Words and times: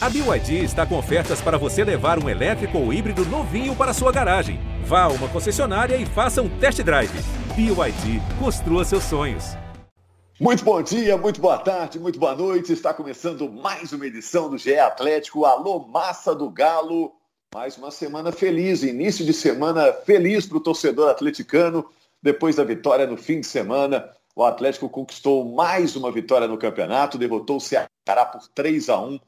A 0.00 0.08
BYD 0.08 0.62
está 0.62 0.86
com 0.86 0.96
ofertas 0.96 1.40
para 1.40 1.58
você 1.58 1.82
levar 1.82 2.22
um 2.22 2.28
elétrico 2.28 2.78
ou 2.78 2.92
híbrido 2.92 3.24
novinho 3.24 3.74
para 3.74 3.92
sua 3.92 4.12
garagem. 4.12 4.60
Vá 4.84 5.02
a 5.02 5.08
uma 5.08 5.28
concessionária 5.28 5.96
e 5.96 6.06
faça 6.06 6.40
um 6.40 6.48
test 6.60 6.80
drive. 6.84 7.10
BYD, 7.56 8.22
construa 8.38 8.84
seus 8.84 9.02
sonhos. 9.02 9.56
Muito 10.40 10.64
bom 10.64 10.80
dia, 10.80 11.16
muito 11.16 11.40
boa 11.40 11.58
tarde, 11.58 11.98
muito 11.98 12.16
boa 12.16 12.36
noite. 12.36 12.72
Está 12.72 12.94
começando 12.94 13.50
mais 13.50 13.92
uma 13.92 14.06
edição 14.06 14.48
do 14.48 14.56
GE 14.56 14.78
Atlético. 14.78 15.44
Alô, 15.44 15.80
massa 15.80 16.32
do 16.32 16.48
Galo. 16.48 17.12
Mais 17.52 17.76
uma 17.76 17.90
semana 17.90 18.30
feliz, 18.30 18.84
início 18.84 19.26
de 19.26 19.32
semana 19.32 19.92
feliz 19.92 20.46
para 20.46 20.58
o 20.58 20.62
torcedor 20.62 21.10
atleticano. 21.10 21.84
Depois 22.22 22.54
da 22.54 22.62
vitória 22.62 23.04
no 23.04 23.16
fim 23.16 23.40
de 23.40 23.48
semana, 23.48 24.08
o 24.36 24.44
Atlético 24.44 24.88
conquistou 24.88 25.44
mais 25.44 25.96
uma 25.96 26.12
vitória 26.12 26.46
no 26.46 26.56
campeonato, 26.56 27.18
derrotou 27.18 27.56
o 27.56 27.60
Ceará 27.60 27.88
por 28.32 28.46
3 28.54 28.88
a 28.90 29.00
1 29.00 29.18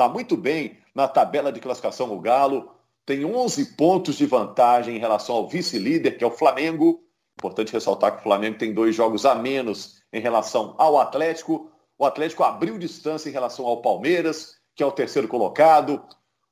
Está 0.00 0.08
muito 0.08 0.34
bem 0.34 0.78
na 0.94 1.06
tabela 1.06 1.52
de 1.52 1.60
classificação 1.60 2.10
o 2.10 2.18
Galo. 2.18 2.72
Tem 3.04 3.22
11 3.22 3.76
pontos 3.76 4.16
de 4.16 4.24
vantagem 4.24 4.96
em 4.96 4.98
relação 4.98 5.34
ao 5.34 5.46
vice-líder, 5.46 6.16
que 6.16 6.24
é 6.24 6.26
o 6.26 6.30
Flamengo. 6.30 7.04
Importante 7.38 7.74
ressaltar 7.74 8.12
que 8.12 8.20
o 8.20 8.22
Flamengo 8.22 8.56
tem 8.56 8.72
dois 8.72 8.96
jogos 8.96 9.26
a 9.26 9.34
menos 9.34 10.00
em 10.10 10.18
relação 10.18 10.74
ao 10.78 10.98
Atlético. 10.98 11.70
O 11.98 12.06
Atlético 12.06 12.42
abriu 12.42 12.78
distância 12.78 13.28
em 13.28 13.32
relação 13.32 13.66
ao 13.66 13.82
Palmeiras, 13.82 14.54
que 14.74 14.82
é 14.82 14.86
o 14.86 14.90
terceiro 14.90 15.28
colocado. 15.28 16.02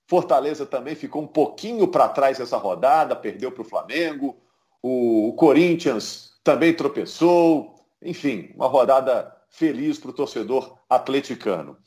Fortaleza 0.06 0.66
também 0.66 0.94
ficou 0.94 1.22
um 1.22 1.26
pouquinho 1.26 1.88
para 1.88 2.06
trás 2.06 2.38
essa 2.38 2.58
rodada, 2.58 3.16
perdeu 3.16 3.50
para 3.50 3.62
o 3.62 3.64
Flamengo. 3.64 4.36
O 4.82 5.32
Corinthians 5.38 6.34
também 6.44 6.74
tropeçou. 6.74 7.76
Enfim, 8.02 8.50
uma 8.54 8.66
rodada 8.66 9.34
feliz 9.48 9.98
para 9.98 10.10
o 10.10 10.14
torcedor 10.14 10.76
atleticano. 10.86 11.78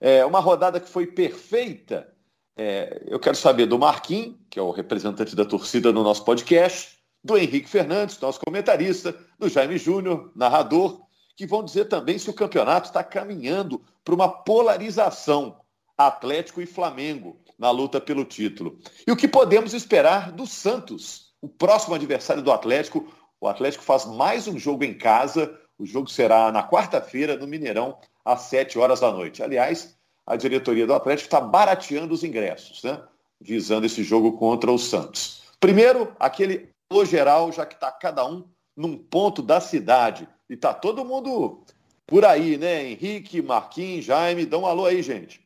É, 0.00 0.24
uma 0.24 0.40
rodada 0.40 0.80
que 0.80 0.88
foi 0.88 1.06
perfeita. 1.06 2.12
É, 2.56 3.02
eu 3.06 3.18
quero 3.20 3.36
saber 3.36 3.66
do 3.66 3.78
Marquinhos, 3.78 4.36
que 4.50 4.58
é 4.58 4.62
o 4.62 4.70
representante 4.70 5.34
da 5.34 5.44
torcida 5.44 5.92
no 5.92 6.02
nosso 6.02 6.24
podcast, 6.24 6.98
do 7.22 7.36
Henrique 7.36 7.68
Fernandes, 7.68 8.18
nosso 8.20 8.40
comentarista, 8.40 9.14
do 9.38 9.48
Jaime 9.48 9.76
Júnior, 9.76 10.32
narrador, 10.34 11.00
que 11.36 11.46
vão 11.46 11.62
dizer 11.62 11.86
também 11.86 12.18
se 12.18 12.30
o 12.30 12.34
campeonato 12.34 12.88
está 12.88 13.02
caminhando 13.04 13.82
para 14.04 14.14
uma 14.14 14.28
polarização 14.28 15.60
Atlético 15.96 16.62
e 16.62 16.66
Flamengo 16.66 17.40
na 17.58 17.70
luta 17.72 18.00
pelo 18.00 18.24
título. 18.24 18.78
E 19.06 19.10
o 19.10 19.16
que 19.16 19.26
podemos 19.26 19.74
esperar 19.74 20.30
do 20.30 20.46
Santos, 20.46 21.32
o 21.40 21.48
próximo 21.48 21.94
adversário 21.94 22.42
do 22.42 22.52
Atlético. 22.52 23.12
O 23.40 23.48
Atlético 23.48 23.84
faz 23.84 24.04
mais 24.04 24.46
um 24.46 24.58
jogo 24.58 24.84
em 24.84 24.96
casa. 24.96 25.58
O 25.78 25.86
jogo 25.86 26.10
será 26.10 26.50
na 26.50 26.66
quarta-feira, 26.66 27.36
no 27.36 27.46
Mineirão, 27.46 27.96
às 28.24 28.42
7 28.42 28.78
horas 28.78 29.00
da 29.00 29.12
noite. 29.12 29.42
Aliás, 29.42 29.96
a 30.26 30.36
diretoria 30.36 30.86
do 30.86 30.94
Atlético 30.94 31.26
está 31.26 31.40
barateando 31.40 32.12
os 32.12 32.24
ingressos, 32.24 32.82
né? 32.82 33.00
visando 33.40 33.86
esse 33.86 34.02
jogo 34.02 34.32
contra 34.32 34.70
o 34.70 34.78
Santos. 34.78 35.42
Primeiro, 35.60 36.12
aquele 36.18 36.68
alô 36.90 37.04
geral, 37.04 37.52
já 37.52 37.64
que 37.64 37.74
está 37.74 37.90
cada 37.90 38.26
um 38.26 38.44
num 38.76 38.96
ponto 38.96 39.42
da 39.42 39.60
cidade. 39.60 40.28
E 40.48 40.54
está 40.54 40.72
todo 40.72 41.04
mundo 41.04 41.62
por 42.06 42.24
aí, 42.24 42.56
né? 42.56 42.84
Henrique, 42.84 43.42
Marquinhos, 43.42 44.04
Jaime, 44.04 44.46
dão 44.46 44.62
um 44.62 44.66
alô 44.66 44.86
aí, 44.86 45.02
gente. 45.02 45.40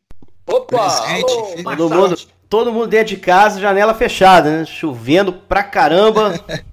Opa! 0.46 0.86
Alô, 0.86 1.76
todo, 1.76 1.90
mundo, 1.90 2.16
todo 2.48 2.72
mundo 2.72 2.86
dentro 2.88 3.14
de 3.14 3.16
casa, 3.16 3.60
janela 3.60 3.94
fechada, 3.94 4.58
né? 4.58 4.64
Chovendo 4.64 5.32
pra 5.32 5.62
caramba. 5.62 6.32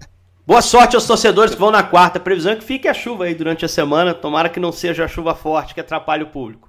Boa 0.49 0.63
sorte 0.63 0.95
aos 0.95 1.05
torcedores 1.05 1.53
que 1.53 1.59
vão 1.61 1.69
na 1.69 1.83
quarta. 1.83 2.19
Previsão 2.19 2.53
é 2.53 2.55
que 2.55 2.63
fique 2.63 2.87
a 2.87 2.93
chuva 2.93 3.25
aí 3.25 3.35
durante 3.35 3.63
a 3.63 3.67
semana. 3.67 4.15
Tomara 4.15 4.49
que 4.49 4.59
não 4.59 4.71
seja 4.71 5.05
a 5.05 5.07
chuva 5.07 5.35
forte 5.35 5.75
que 5.75 5.79
atrapalhe 5.79 6.23
o 6.23 6.31
público. 6.31 6.67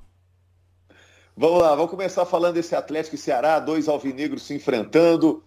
Vamos 1.34 1.62
lá, 1.62 1.75
vamos 1.75 1.91
começar 1.91 2.27
falando 2.27 2.56
desse 2.56 2.77
Atlético 2.77 3.14
e 3.14 3.19
Ceará, 3.19 3.58
dois 3.58 3.89
alvinegros 3.89 4.42
se 4.42 4.53
enfrentando. 4.53 5.42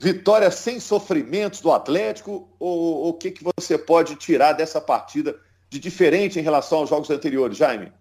Vitória 0.00 0.50
sem 0.50 0.80
sofrimentos 0.80 1.60
do 1.60 1.70
Atlético? 1.70 2.48
Ou 2.58 3.06
o 3.10 3.12
que, 3.12 3.30
que 3.30 3.44
você 3.54 3.76
pode 3.76 4.16
tirar 4.16 4.54
dessa 4.54 4.80
partida 4.80 5.38
de 5.68 5.78
diferente 5.78 6.38
em 6.38 6.42
relação 6.42 6.78
aos 6.78 6.88
jogos 6.88 7.10
anteriores, 7.10 7.58
Jaime? 7.58 7.92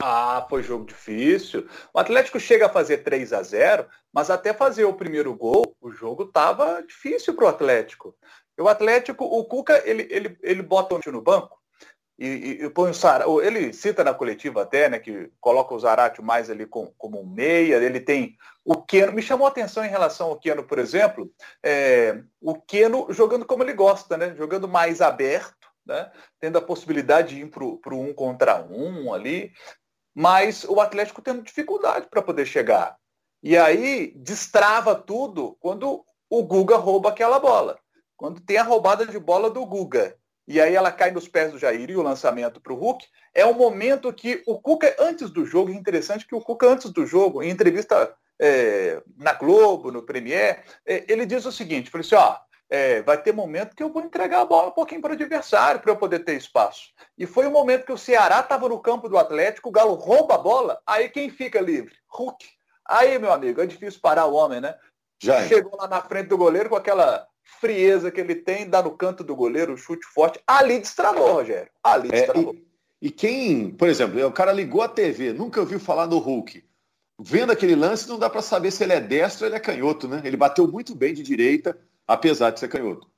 Ah, 0.00 0.44
foi 0.50 0.64
jogo 0.64 0.84
difícil. 0.84 1.68
O 1.94 2.00
Atlético 2.00 2.40
chega 2.40 2.66
a 2.66 2.68
fazer 2.68 2.98
3 2.98 3.32
a 3.32 3.42
0 3.44 3.86
mas 4.12 4.30
até 4.30 4.52
fazer 4.52 4.84
o 4.84 4.92
primeiro 4.92 5.34
gol, 5.34 5.74
o 5.80 5.90
jogo 5.90 6.24
estava 6.24 6.82
difícil 6.82 7.34
para 7.34 7.46
o 7.46 7.48
Atlético. 7.48 8.14
O 8.58 8.68
Atlético, 8.68 9.24
o 9.24 9.44
Cuca, 9.44 9.82
ele, 9.84 10.06
ele, 10.10 10.38
ele 10.42 10.62
bota 10.62 10.94
o 10.94 11.12
no 11.12 11.22
banco 11.22 11.56
e, 12.18 12.26
e, 12.26 12.64
e 12.64 12.70
põe 12.70 12.90
o 12.90 12.94
Sara. 12.94 13.24
Ele 13.42 13.72
cita 13.72 14.04
na 14.04 14.14
coletiva 14.14 14.62
até, 14.62 14.88
né, 14.88 14.98
que 14.98 15.30
coloca 15.40 15.74
o 15.74 15.78
Zaratio 15.78 16.22
mais 16.22 16.50
ali 16.50 16.66
com, 16.66 16.92
como 16.98 17.20
um 17.20 17.26
meia. 17.26 17.76
Ele 17.76 18.00
tem 18.00 18.36
o 18.64 18.76
Keno. 18.76 19.12
Me 19.12 19.22
chamou 19.22 19.46
a 19.46 19.50
atenção 19.50 19.84
em 19.84 19.88
relação 19.88 20.28
ao 20.28 20.38
Keno, 20.38 20.62
por 20.62 20.78
exemplo, 20.78 21.30
é, 21.62 22.22
o 22.40 22.54
Keno 22.54 23.06
jogando 23.10 23.44
como 23.44 23.62
ele 23.62 23.72
gosta, 23.72 24.16
né? 24.16 24.34
Jogando 24.36 24.68
mais 24.68 25.00
aberto, 25.00 25.68
né? 25.84 26.10
Tendo 26.38 26.58
a 26.58 26.62
possibilidade 26.62 27.34
de 27.34 27.42
ir 27.42 27.50
para 27.50 27.64
o 27.64 27.80
um 27.92 28.12
contra 28.14 28.62
um 28.62 29.12
ali. 29.12 29.52
Mas 30.14 30.64
o 30.64 30.80
Atlético 30.80 31.22
tendo 31.22 31.42
dificuldade 31.42 32.06
para 32.08 32.22
poder 32.22 32.44
chegar. 32.44 32.96
E 33.42 33.56
aí 33.56 34.12
destrava 34.14 34.94
tudo 34.94 35.56
quando 35.58 36.04
o 36.30 36.42
Guga 36.44 36.76
rouba 36.76 37.08
aquela 37.08 37.40
bola. 37.40 37.81
Quando 38.22 38.40
tem 38.40 38.56
a 38.56 38.62
roubada 38.62 39.04
de 39.04 39.18
bola 39.18 39.50
do 39.50 39.66
Guga 39.66 40.14
e 40.46 40.60
aí 40.60 40.76
ela 40.76 40.92
cai 40.92 41.10
nos 41.10 41.26
pés 41.26 41.50
do 41.50 41.58
Jair 41.58 41.90
e 41.90 41.96
o 41.96 42.02
lançamento 42.02 42.60
para 42.60 42.72
o 42.72 42.76
Hulk, 42.76 43.04
é 43.34 43.44
o 43.44 43.52
momento 43.52 44.12
que 44.12 44.44
o 44.46 44.60
Cuca, 44.60 44.94
antes 44.96 45.28
do 45.28 45.44
jogo, 45.44 45.72
é 45.72 45.74
interessante 45.74 46.24
que 46.24 46.34
o 46.36 46.40
Cuca, 46.40 46.68
antes 46.68 46.92
do 46.92 47.04
jogo, 47.04 47.42
em 47.42 47.50
entrevista 47.50 48.14
é, 48.40 49.02
na 49.16 49.32
Globo, 49.32 49.90
no 49.90 50.04
Premier, 50.04 50.62
é, 50.86 51.04
ele 51.08 51.26
diz 51.26 51.44
o 51.46 51.50
seguinte, 51.50 51.90
falou 51.90 52.04
assim, 52.04 52.14
ó, 52.14 52.36
é, 52.70 53.02
vai 53.02 53.20
ter 53.20 53.32
momento 53.32 53.74
que 53.74 53.82
eu 53.82 53.92
vou 53.92 54.04
entregar 54.04 54.42
a 54.42 54.46
bola 54.46 54.68
um 54.68 54.72
pouquinho 54.72 55.02
para 55.02 55.10
o 55.10 55.14
adversário 55.14 55.80
para 55.80 55.90
eu 55.90 55.96
poder 55.96 56.20
ter 56.20 56.36
espaço. 56.36 56.92
E 57.18 57.26
foi 57.26 57.48
o 57.48 57.50
momento 57.50 57.86
que 57.86 57.92
o 57.92 57.98
Ceará 57.98 58.38
estava 58.38 58.68
no 58.68 58.78
campo 58.78 59.08
do 59.08 59.18
Atlético, 59.18 59.68
o 59.68 59.72
Galo 59.72 59.94
rouba 59.94 60.36
a 60.36 60.38
bola, 60.38 60.80
aí 60.86 61.08
quem 61.08 61.28
fica 61.28 61.60
livre? 61.60 61.96
Hulk. 62.06 62.46
Aí, 62.86 63.18
meu 63.18 63.32
amigo, 63.32 63.60
é 63.60 63.66
difícil 63.66 64.00
parar 64.00 64.26
o 64.26 64.34
homem, 64.34 64.60
né? 64.60 64.76
Já 65.20 65.44
Chegou 65.48 65.76
lá 65.76 65.88
na 65.88 66.00
frente 66.00 66.28
do 66.28 66.38
goleiro 66.38 66.68
com 66.68 66.76
aquela 66.76 67.26
frieza 67.60 68.10
que 68.10 68.20
ele 68.20 68.34
tem, 68.34 68.68
dá 68.68 68.82
no 68.82 68.96
canto 68.96 69.22
do 69.22 69.36
goleiro, 69.36 69.76
chute 69.76 70.06
forte. 70.06 70.40
Ali 70.46 70.78
destravou, 70.78 71.32
Rogério. 71.32 71.70
Ali 71.82 72.08
é, 72.08 72.12
destravou. 72.12 72.54
E, 72.54 72.66
e, 73.08 73.10
quem, 73.10 73.70
por 73.70 73.88
exemplo, 73.88 74.24
o 74.26 74.32
cara 74.32 74.52
ligou 74.52 74.82
a 74.82 74.88
TV, 74.88 75.32
nunca 75.32 75.60
ouviu 75.60 75.78
falar 75.80 76.06
no 76.06 76.18
Hulk. 76.18 76.64
Vendo 77.20 77.52
aquele 77.52 77.74
lance, 77.74 78.08
não 78.08 78.18
dá 78.18 78.28
para 78.28 78.42
saber 78.42 78.70
se 78.70 78.82
ele 78.82 78.92
é 78.92 79.00
destro 79.00 79.44
ou 79.44 79.48
ele 79.48 79.56
é 79.56 79.60
canhoto, 79.60 80.08
né? 80.08 80.22
Ele 80.24 80.36
bateu 80.36 80.66
muito 80.66 80.94
bem 80.94 81.14
de 81.14 81.22
direita, 81.22 81.78
apesar 82.06 82.50
de 82.50 82.58
ser 82.58 82.68
canhoto. 82.68 83.08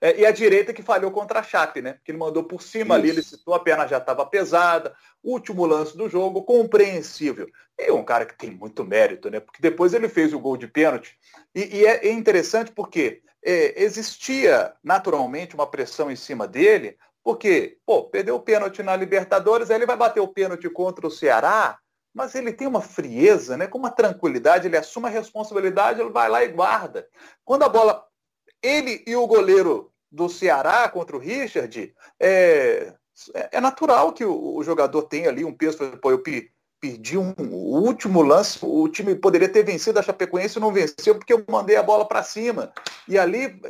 É, 0.00 0.20
e 0.20 0.26
a 0.26 0.30
direita 0.30 0.72
que 0.72 0.82
falhou 0.82 1.10
contra 1.10 1.40
a 1.40 1.42
Chape, 1.42 1.82
né? 1.82 1.98
Que 2.04 2.10
ele 2.10 2.18
mandou 2.18 2.44
por 2.44 2.62
cima 2.62 2.94
Isso. 2.94 3.02
ali, 3.02 3.10
ele 3.10 3.22
citou, 3.22 3.54
a 3.54 3.60
perna 3.60 3.86
já 3.86 3.98
estava 3.98 4.24
pesada. 4.24 4.94
Último 5.22 5.66
lance 5.66 5.96
do 5.96 6.08
jogo, 6.08 6.42
compreensível. 6.42 7.48
E 7.78 7.90
um 7.90 8.04
cara 8.04 8.26
que 8.26 8.36
tem 8.36 8.50
muito 8.50 8.84
mérito, 8.84 9.30
né? 9.30 9.40
Porque 9.40 9.60
depois 9.60 9.94
ele 9.94 10.08
fez 10.08 10.32
o 10.32 10.38
gol 10.40 10.56
de 10.56 10.66
pênalti. 10.66 11.16
E, 11.54 11.78
e 11.78 11.86
é, 11.86 12.06
é 12.06 12.12
interessante 12.12 12.72
porque 12.72 13.22
é, 13.44 13.82
existia 13.82 14.74
naturalmente 14.82 15.54
uma 15.54 15.66
pressão 15.66 16.10
em 16.10 16.16
cima 16.16 16.46
dele, 16.46 16.96
porque, 17.22 17.78
pô, 17.84 18.04
perdeu 18.04 18.36
o 18.36 18.40
pênalti 18.40 18.82
na 18.82 18.96
Libertadores, 18.96 19.70
aí 19.70 19.76
ele 19.76 19.86
vai 19.86 19.96
bater 19.96 20.20
o 20.20 20.28
pênalti 20.28 20.68
contra 20.70 21.06
o 21.06 21.10
Ceará, 21.10 21.78
mas 22.14 22.34
ele 22.34 22.52
tem 22.52 22.66
uma 22.66 22.80
frieza, 22.80 23.56
né, 23.56 23.66
com 23.66 23.78
uma 23.78 23.90
tranquilidade, 23.90 24.66
ele 24.66 24.76
assume 24.76 25.06
a 25.06 25.10
responsabilidade, 25.10 26.00
ele 26.00 26.10
vai 26.10 26.28
lá 26.28 26.42
e 26.42 26.48
guarda. 26.48 27.06
Quando 27.44 27.64
a 27.64 27.68
bola, 27.68 28.04
ele 28.62 29.02
e 29.06 29.14
o 29.14 29.26
goleiro 29.26 29.92
do 30.10 30.28
Ceará 30.28 30.88
contra 30.88 31.16
o 31.16 31.20
Richard, 31.20 31.94
é, 32.20 32.92
é 33.52 33.60
natural 33.60 34.12
que 34.12 34.24
o, 34.24 34.56
o 34.56 34.62
jogador 34.62 35.02
tenha 35.02 35.28
ali 35.28 35.44
um 35.44 35.52
peso, 35.52 35.78
pô, 35.98 36.10
eu 36.10 36.22
perdi 36.80 37.18
um, 37.18 37.34
o 37.38 37.80
último 37.80 38.22
lance, 38.22 38.58
o 38.62 38.88
time 38.88 39.14
poderia 39.14 39.48
ter 39.48 39.64
vencido 39.64 39.98
a 39.98 40.02
Chapecoense 40.02 40.58
e 40.58 40.60
não 40.60 40.72
venceu 40.72 41.14
porque 41.14 41.32
eu 41.32 41.44
mandei 41.48 41.76
a 41.76 41.82
bola 41.82 42.06
para 42.06 42.22
cima. 42.22 42.72
E 43.06 43.18
ali, 43.18 43.60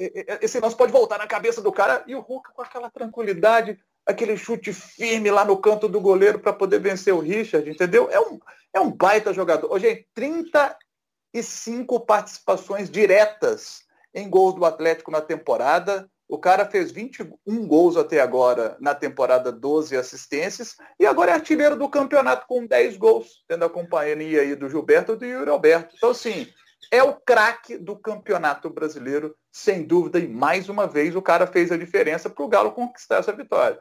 esse 0.42 0.60
lance 0.60 0.76
pode 0.76 0.92
voltar 0.92 1.18
na 1.18 1.26
cabeça 1.26 1.60
do 1.62 1.72
cara 1.72 2.04
e 2.06 2.14
o 2.14 2.20
Hulk 2.20 2.52
com 2.52 2.62
aquela 2.62 2.90
tranquilidade, 2.90 3.78
aquele 4.06 4.36
chute 4.36 4.72
firme 4.72 5.30
lá 5.30 5.44
no 5.44 5.56
canto 5.56 5.88
do 5.88 6.00
goleiro 6.00 6.38
para 6.38 6.52
poder 6.52 6.80
vencer 6.80 7.14
o 7.14 7.20
Richard, 7.20 7.68
entendeu? 7.68 8.08
É 8.10 8.20
um, 8.20 8.38
é 8.74 8.80
um 8.80 8.90
baita 8.90 9.32
jogador. 9.32 9.72
Ô, 9.72 9.78
gente, 9.78 10.06
35 10.14 12.00
participações 12.00 12.90
diretas 12.90 13.87
em 14.18 14.28
gols 14.28 14.54
do 14.54 14.64
Atlético 14.64 15.10
na 15.10 15.20
temporada, 15.20 16.08
o 16.28 16.38
cara 16.38 16.66
fez 16.66 16.90
21 16.90 17.66
gols 17.66 17.96
até 17.96 18.20
agora 18.20 18.76
na 18.80 18.94
temporada, 18.94 19.50
12 19.50 19.96
assistências, 19.96 20.76
e 21.00 21.06
agora 21.06 21.30
é 21.30 21.34
artilheiro 21.34 21.76
do 21.76 21.88
campeonato 21.88 22.46
com 22.46 22.66
10 22.66 22.96
gols, 22.96 23.44
tendo 23.48 23.64
a 23.64 23.70
companhia 23.70 24.42
aí 24.42 24.54
do 24.54 24.68
Gilberto 24.68 25.12
e 25.12 25.16
do 25.16 25.24
Yuri 25.24 25.50
Alberto. 25.50 25.94
Então, 25.96 26.10
assim, 26.10 26.46
é 26.90 27.02
o 27.02 27.14
craque 27.14 27.78
do 27.78 27.96
campeonato 27.96 28.68
brasileiro, 28.68 29.34
sem 29.50 29.84
dúvida, 29.84 30.18
e 30.18 30.28
mais 30.28 30.68
uma 30.68 30.86
vez 30.86 31.16
o 31.16 31.22
cara 31.22 31.46
fez 31.46 31.72
a 31.72 31.78
diferença 31.78 32.28
para 32.28 32.44
o 32.44 32.48
Galo 32.48 32.72
conquistar 32.72 33.16
essa 33.16 33.32
vitória. 33.32 33.80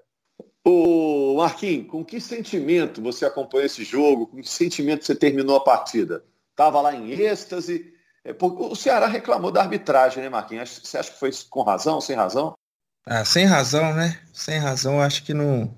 Ô 0.64 1.36
Marquinhos, 1.38 1.88
com 1.88 2.04
que 2.04 2.20
sentimento 2.20 3.02
você 3.02 3.26
acompanhou 3.26 3.66
esse 3.66 3.84
jogo? 3.84 4.28
Com 4.28 4.42
que 4.42 4.50
sentimento 4.50 5.06
você 5.06 5.16
terminou 5.16 5.56
a 5.56 5.64
partida? 5.64 6.24
estava 6.58 6.82
lá 6.82 6.96
em 6.96 7.12
êxtase. 7.12 7.94
É, 8.28 8.36
o 8.38 8.76
Ceará 8.76 9.08
reclamou 9.08 9.54
da 9.54 9.62
arbitragem, 9.62 10.22
né, 10.22 10.28
Marquinhos? 10.28 10.82
Você 10.84 10.98
acha 10.98 11.10
que 11.10 11.18
foi 11.18 11.32
com 11.50 11.64
razão, 11.64 12.02
sem 12.02 12.14
razão? 12.14 12.58
Ah, 13.06 13.24
sem 13.24 13.46
razão, 13.46 13.94
né? 13.94 14.20
Sem 14.34 14.60
razão, 14.60 15.02
acho 15.02 15.24
que 15.24 15.34
não, 15.34 15.74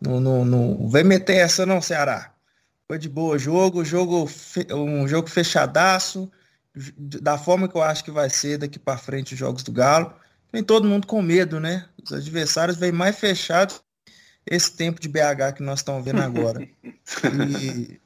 não, 0.00 0.18
não, 0.18 0.44
não 0.46 0.88
vai 0.88 1.04
meter 1.04 1.36
essa 1.36 1.66
não, 1.66 1.82
Ceará. 1.82 2.32
Foi 2.88 2.98
de 2.98 3.06
boa 3.06 3.38
jogo, 3.38 3.84
jogo 3.84 4.26
um 4.72 5.06
jogo 5.06 5.28
fechadaço, 5.28 6.32
da 6.96 7.36
forma 7.36 7.68
que 7.68 7.76
eu 7.76 7.82
acho 7.82 8.02
que 8.02 8.10
vai 8.10 8.30
ser 8.30 8.56
daqui 8.56 8.78
para 8.78 8.96
frente 8.96 9.34
os 9.34 9.38
jogos 9.38 9.62
do 9.62 9.70
Galo. 9.70 10.14
Vem 10.50 10.64
todo 10.64 10.88
mundo 10.88 11.06
com 11.06 11.20
medo, 11.20 11.60
né? 11.60 11.86
Os 12.02 12.14
adversários 12.14 12.78
vêm 12.78 12.92
mais 12.92 13.18
fechados 13.18 13.82
esse 14.46 14.74
tempo 14.74 14.98
de 14.98 15.08
BH 15.08 15.56
que 15.56 15.62
nós 15.62 15.80
estamos 15.80 16.02
vendo 16.02 16.22
agora. 16.22 16.66
E, 17.60 18.00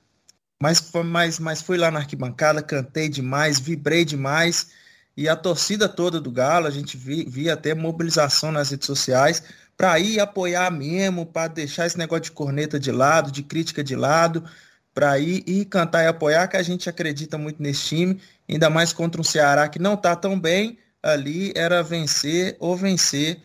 mas, 0.63 0.91
mas, 1.05 1.39
mas 1.39 1.63
fui 1.63 1.77
lá 1.77 1.91
na 1.91 2.01
arquibancada, 2.01 2.63
cantei 2.63 3.09
demais, 3.09 3.59
vibrei 3.59 4.05
demais. 4.05 4.71
E 5.17 5.29
a 5.29 5.37
torcida 5.37 5.89
toda 5.89 6.21
do 6.21 6.31
Galo, 6.31 6.67
a 6.67 6.71
gente 6.71 6.97
via, 6.97 7.25
via 7.29 7.55
até 7.55 7.75
mobilização 7.75 8.51
nas 8.51 8.71
redes 8.71 8.87
sociais 8.87 9.43
para 9.77 9.99
ir 9.99 10.21
apoiar 10.21 10.71
mesmo, 10.71 11.27
para 11.27 11.49
deixar 11.49 11.87
esse 11.87 11.99
negócio 11.99 12.25
de 12.25 12.33
corneta 12.33 12.79
de 12.79 12.93
lado, 12.93 13.31
de 13.31 13.43
crítica 13.43 13.83
de 13.83 13.97
lado, 13.97 14.45
para 14.93 15.19
ir 15.19 15.43
e 15.47 15.65
cantar 15.65 16.05
e 16.05 16.07
apoiar, 16.07 16.47
que 16.49 16.57
a 16.57 16.63
gente 16.63 16.89
acredita 16.89 17.37
muito 17.37 17.63
nesse 17.63 17.87
time, 17.89 18.21
ainda 18.49 18.71
mais 18.71 18.93
contra 18.93 19.21
um 19.21 19.25
Ceará 19.25 19.69
que 19.69 19.79
não 19.79 19.95
está 19.95 20.15
tão 20.15 20.39
bem, 20.39 20.79
ali 21.03 21.53
era 21.57 21.83
vencer 21.83 22.57
ou 22.61 22.77
vencer. 22.77 23.41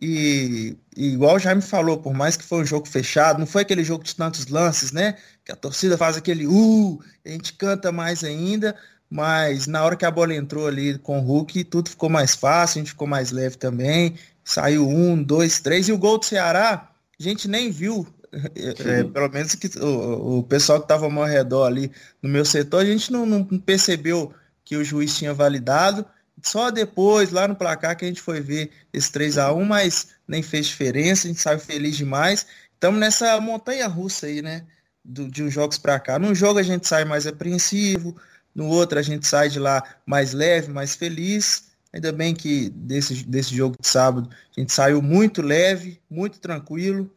E, 0.00 0.76
e 0.96 1.12
igual 1.12 1.38
já 1.38 1.54
me 1.54 1.62
falou, 1.62 1.98
por 1.98 2.12
mais 2.12 2.36
que 2.36 2.44
foi 2.44 2.62
um 2.62 2.66
jogo 2.66 2.88
fechado, 2.88 3.38
não 3.38 3.46
foi 3.46 3.62
aquele 3.62 3.84
jogo 3.84 4.04
de 4.04 4.14
tantos 4.16 4.46
lances, 4.46 4.92
né? 4.92 5.16
Que 5.44 5.52
a 5.52 5.56
torcida 5.56 5.98
faz 5.98 6.16
aquele 6.16 6.46
uh, 6.46 7.00
a 7.24 7.28
gente 7.28 7.54
canta 7.54 7.90
mais 7.90 8.22
ainda, 8.22 8.76
mas 9.10 9.66
na 9.66 9.84
hora 9.84 9.96
que 9.96 10.04
a 10.04 10.10
bola 10.10 10.34
entrou 10.34 10.66
ali 10.66 10.98
com 10.98 11.18
o 11.18 11.22
Hulk, 11.22 11.64
tudo 11.64 11.90
ficou 11.90 12.08
mais 12.08 12.34
fácil, 12.34 12.78
a 12.78 12.80
gente 12.82 12.92
ficou 12.92 13.06
mais 13.06 13.30
leve 13.30 13.56
também. 13.56 14.16
Saiu 14.44 14.88
um, 14.88 15.22
dois, 15.22 15.60
três, 15.60 15.88
e 15.88 15.92
o 15.92 15.98
gol 15.98 16.18
do 16.18 16.24
Ceará, 16.24 16.90
a 17.18 17.22
gente 17.22 17.46
nem 17.48 17.70
viu. 17.70 18.06
É, 18.32 19.00
é 19.00 19.04
pelo 19.04 19.28
menos 19.28 19.54
que 19.54 19.68
o, 19.78 20.38
o 20.38 20.42
pessoal 20.44 20.78
que 20.78 20.86
estava 20.86 21.04
ao 21.04 21.24
redor 21.24 21.66
ali 21.66 21.92
no 22.22 22.28
meu 22.28 22.44
setor, 22.44 22.80
a 22.80 22.84
gente 22.84 23.12
não, 23.12 23.26
não 23.26 23.44
percebeu 23.44 24.32
que 24.64 24.76
o 24.76 24.84
juiz 24.84 25.16
tinha 25.16 25.34
validado. 25.34 26.06
Só 26.42 26.70
depois, 26.70 27.30
lá 27.30 27.46
no 27.46 27.54
placar, 27.54 27.96
que 27.96 28.04
a 28.04 28.08
gente 28.08 28.22
foi 28.22 28.40
ver 28.40 28.70
esse 28.92 29.12
3 29.12 29.38
a 29.38 29.52
1 29.52 29.64
mas 29.64 30.08
nem 30.26 30.42
fez 30.42 30.66
diferença, 30.66 31.26
a 31.26 31.30
gente 31.30 31.40
saiu 31.40 31.58
feliz 31.58 31.96
demais. 31.96 32.46
Estamos 32.72 32.98
nessa 32.98 33.38
montanha 33.40 33.86
russa 33.86 34.26
aí, 34.26 34.40
né? 34.42 34.64
Do, 35.04 35.28
de 35.28 35.42
uns 35.42 35.52
jogos 35.52 35.78
para 35.78 35.98
cá. 35.98 36.18
Num 36.18 36.34
jogo 36.34 36.58
a 36.58 36.62
gente 36.62 36.86
sai 36.86 37.04
mais 37.04 37.26
apreensivo, 37.26 38.16
no 38.54 38.68
outro 38.68 38.98
a 38.98 39.02
gente 39.02 39.26
sai 39.26 39.48
de 39.48 39.58
lá 39.58 39.82
mais 40.06 40.32
leve, 40.32 40.70
mais 40.70 40.94
feliz. 40.94 41.72
Ainda 41.92 42.12
bem 42.12 42.34
que 42.34 42.70
desse, 42.70 43.24
desse 43.24 43.54
jogo 43.54 43.76
de 43.80 43.86
sábado 43.86 44.30
a 44.56 44.60
gente 44.60 44.72
saiu 44.72 45.02
muito 45.02 45.42
leve, 45.42 46.00
muito 46.08 46.40
tranquilo 46.40 47.10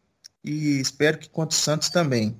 e 0.43 0.79
espero 0.79 1.17
que 1.17 1.29
contra 1.29 1.55
o 1.55 1.59
Santos 1.59 1.89
também. 1.89 2.39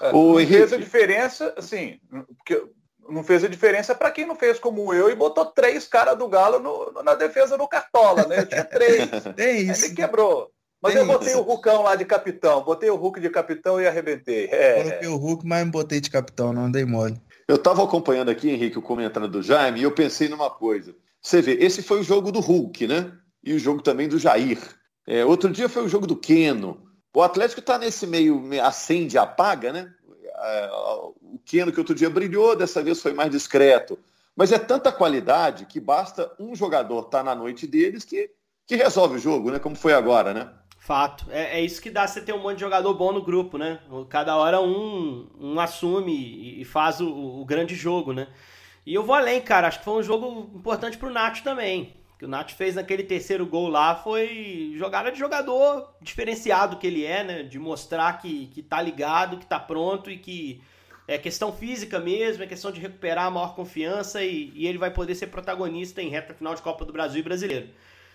É, 0.00 0.10
o 0.12 0.36
fez 0.38 0.72
a 0.72 0.76
diferença, 0.76 1.54
assim, 1.56 2.00
porque 2.36 2.66
não 3.08 3.22
fez 3.22 3.44
a 3.44 3.48
diferença 3.48 3.94
para 3.94 4.10
quem 4.10 4.26
não 4.26 4.34
fez 4.34 4.58
como 4.58 4.92
eu 4.92 5.10
e 5.10 5.14
botou 5.14 5.46
três 5.46 5.86
caras 5.86 6.16
do 6.18 6.28
Galo 6.28 6.58
no, 6.58 7.02
na 7.02 7.14
defesa 7.14 7.56
do 7.56 7.68
Cartola, 7.68 8.26
né? 8.26 8.40
Eu 8.40 8.46
tinha 8.46 8.64
três. 8.64 9.08
Tem 9.36 9.62
isso. 9.70 9.86
Ele 9.86 9.94
quebrou. 9.94 10.50
Mas 10.82 10.94
Tem 10.94 11.02
eu 11.02 11.06
botei 11.06 11.34
o 11.36 11.42
Rucão 11.42 11.82
lá 11.82 11.94
de 11.94 12.04
capitão. 12.04 12.64
Botei 12.64 12.90
o 12.90 12.96
Hulk 12.96 13.20
de 13.20 13.30
capitão 13.30 13.80
e 13.80 13.86
arrebentei. 13.86 14.48
É. 14.50 14.82
Coloquei 14.82 15.08
o 15.08 15.16
Hulk, 15.16 15.46
mas 15.46 15.64
não 15.64 15.70
botei 15.70 16.00
de 16.00 16.10
capitão, 16.10 16.52
não 16.52 16.68
dei 16.68 16.84
mole. 16.84 17.20
Eu 17.46 17.54
estava 17.54 17.84
acompanhando 17.84 18.30
aqui, 18.30 18.50
Henrique, 18.50 18.78
o 18.78 18.82
comentário 18.82 19.28
do 19.28 19.42
Jaime, 19.42 19.78
e 19.78 19.82
eu 19.84 19.92
pensei 19.92 20.28
numa 20.28 20.50
coisa. 20.50 20.94
Você 21.20 21.40
vê, 21.40 21.52
esse 21.54 21.82
foi 21.82 22.00
o 22.00 22.02
jogo 22.02 22.32
do 22.32 22.40
Hulk, 22.40 22.88
né? 22.88 23.12
E 23.44 23.52
o 23.52 23.58
jogo 23.60 23.80
também 23.80 24.08
do 24.08 24.18
Jair. 24.18 24.58
É, 25.06 25.24
outro 25.24 25.50
dia 25.50 25.68
foi 25.68 25.84
o 25.84 25.88
jogo 25.88 26.06
do 26.06 26.16
Keno. 26.16 26.82
O 27.14 27.22
Atlético 27.22 27.60
está 27.60 27.78
nesse 27.78 28.06
meio 28.06 28.42
acende 28.62 29.14
e 29.14 29.18
apaga, 29.18 29.72
né? 29.72 29.92
É, 30.34 30.70
o 30.72 31.38
Keno 31.44 31.70
que 31.70 31.78
outro 31.78 31.94
dia 31.94 32.10
brilhou, 32.10 32.56
dessa 32.56 32.82
vez 32.82 33.00
foi 33.00 33.12
mais 33.12 33.30
discreto. 33.30 33.96
Mas 34.34 34.50
é 34.50 34.58
tanta 34.58 34.90
qualidade 34.90 35.66
que 35.66 35.78
basta 35.78 36.32
um 36.40 36.56
jogador 36.56 37.04
estar 37.04 37.18
tá 37.18 37.24
na 37.24 37.34
noite 37.34 37.66
deles 37.66 38.04
que, 38.04 38.30
que 38.66 38.74
resolve 38.74 39.16
o 39.16 39.20
jogo, 39.20 39.52
né? 39.52 39.60
Como 39.60 39.76
foi 39.76 39.92
agora, 39.92 40.34
né? 40.34 40.50
Fato. 40.82 41.26
É, 41.30 41.60
é 41.60 41.64
isso 41.64 41.80
que 41.80 41.88
dá 41.88 42.08
você 42.08 42.20
ter 42.20 42.32
um 42.32 42.42
monte 42.42 42.56
de 42.56 42.62
jogador 42.62 42.92
bom 42.94 43.12
no 43.12 43.22
grupo, 43.22 43.56
né? 43.56 43.78
Cada 44.08 44.36
hora 44.36 44.60
um, 44.60 45.28
um 45.38 45.60
assume 45.60 46.60
e 46.60 46.64
faz 46.64 47.00
o, 47.00 47.08
o 47.08 47.44
grande 47.44 47.72
jogo, 47.72 48.12
né? 48.12 48.26
E 48.84 48.92
eu 48.92 49.04
vou 49.04 49.14
além, 49.14 49.40
cara. 49.40 49.68
Acho 49.68 49.78
que 49.78 49.84
foi 49.84 50.00
um 50.00 50.02
jogo 50.02 50.50
importante 50.52 50.98
pro 50.98 51.08
Nath 51.08 51.38
também. 51.44 51.94
O 52.16 52.18
que 52.18 52.24
o 52.24 52.28
Nath 52.28 52.50
fez 52.50 52.74
naquele 52.74 53.04
terceiro 53.04 53.46
gol 53.46 53.68
lá 53.68 53.94
foi 53.94 54.74
jogada 54.76 55.12
de 55.12 55.18
jogador 55.20 55.94
diferenciado 56.00 56.76
que 56.76 56.88
ele 56.88 57.04
é, 57.04 57.22
né? 57.22 57.42
De 57.44 57.60
mostrar 57.60 58.18
que, 58.18 58.46
que 58.48 58.60
tá 58.60 58.82
ligado, 58.82 59.38
que 59.38 59.46
tá 59.46 59.60
pronto 59.60 60.10
e 60.10 60.18
que 60.18 60.60
é 61.06 61.16
questão 61.16 61.52
física 61.52 62.00
mesmo, 62.00 62.42
é 62.42 62.46
questão 62.48 62.72
de 62.72 62.80
recuperar 62.80 63.26
a 63.26 63.30
maior 63.30 63.54
confiança 63.54 64.24
e, 64.24 64.50
e 64.52 64.66
ele 64.66 64.78
vai 64.78 64.90
poder 64.90 65.14
ser 65.14 65.28
protagonista 65.28 66.02
em 66.02 66.08
reta 66.08 66.34
final 66.34 66.56
de 66.56 66.62
Copa 66.62 66.84
do 66.84 66.92
Brasil 66.92 67.20
e 67.20 67.22
Brasileiro. 67.22 67.68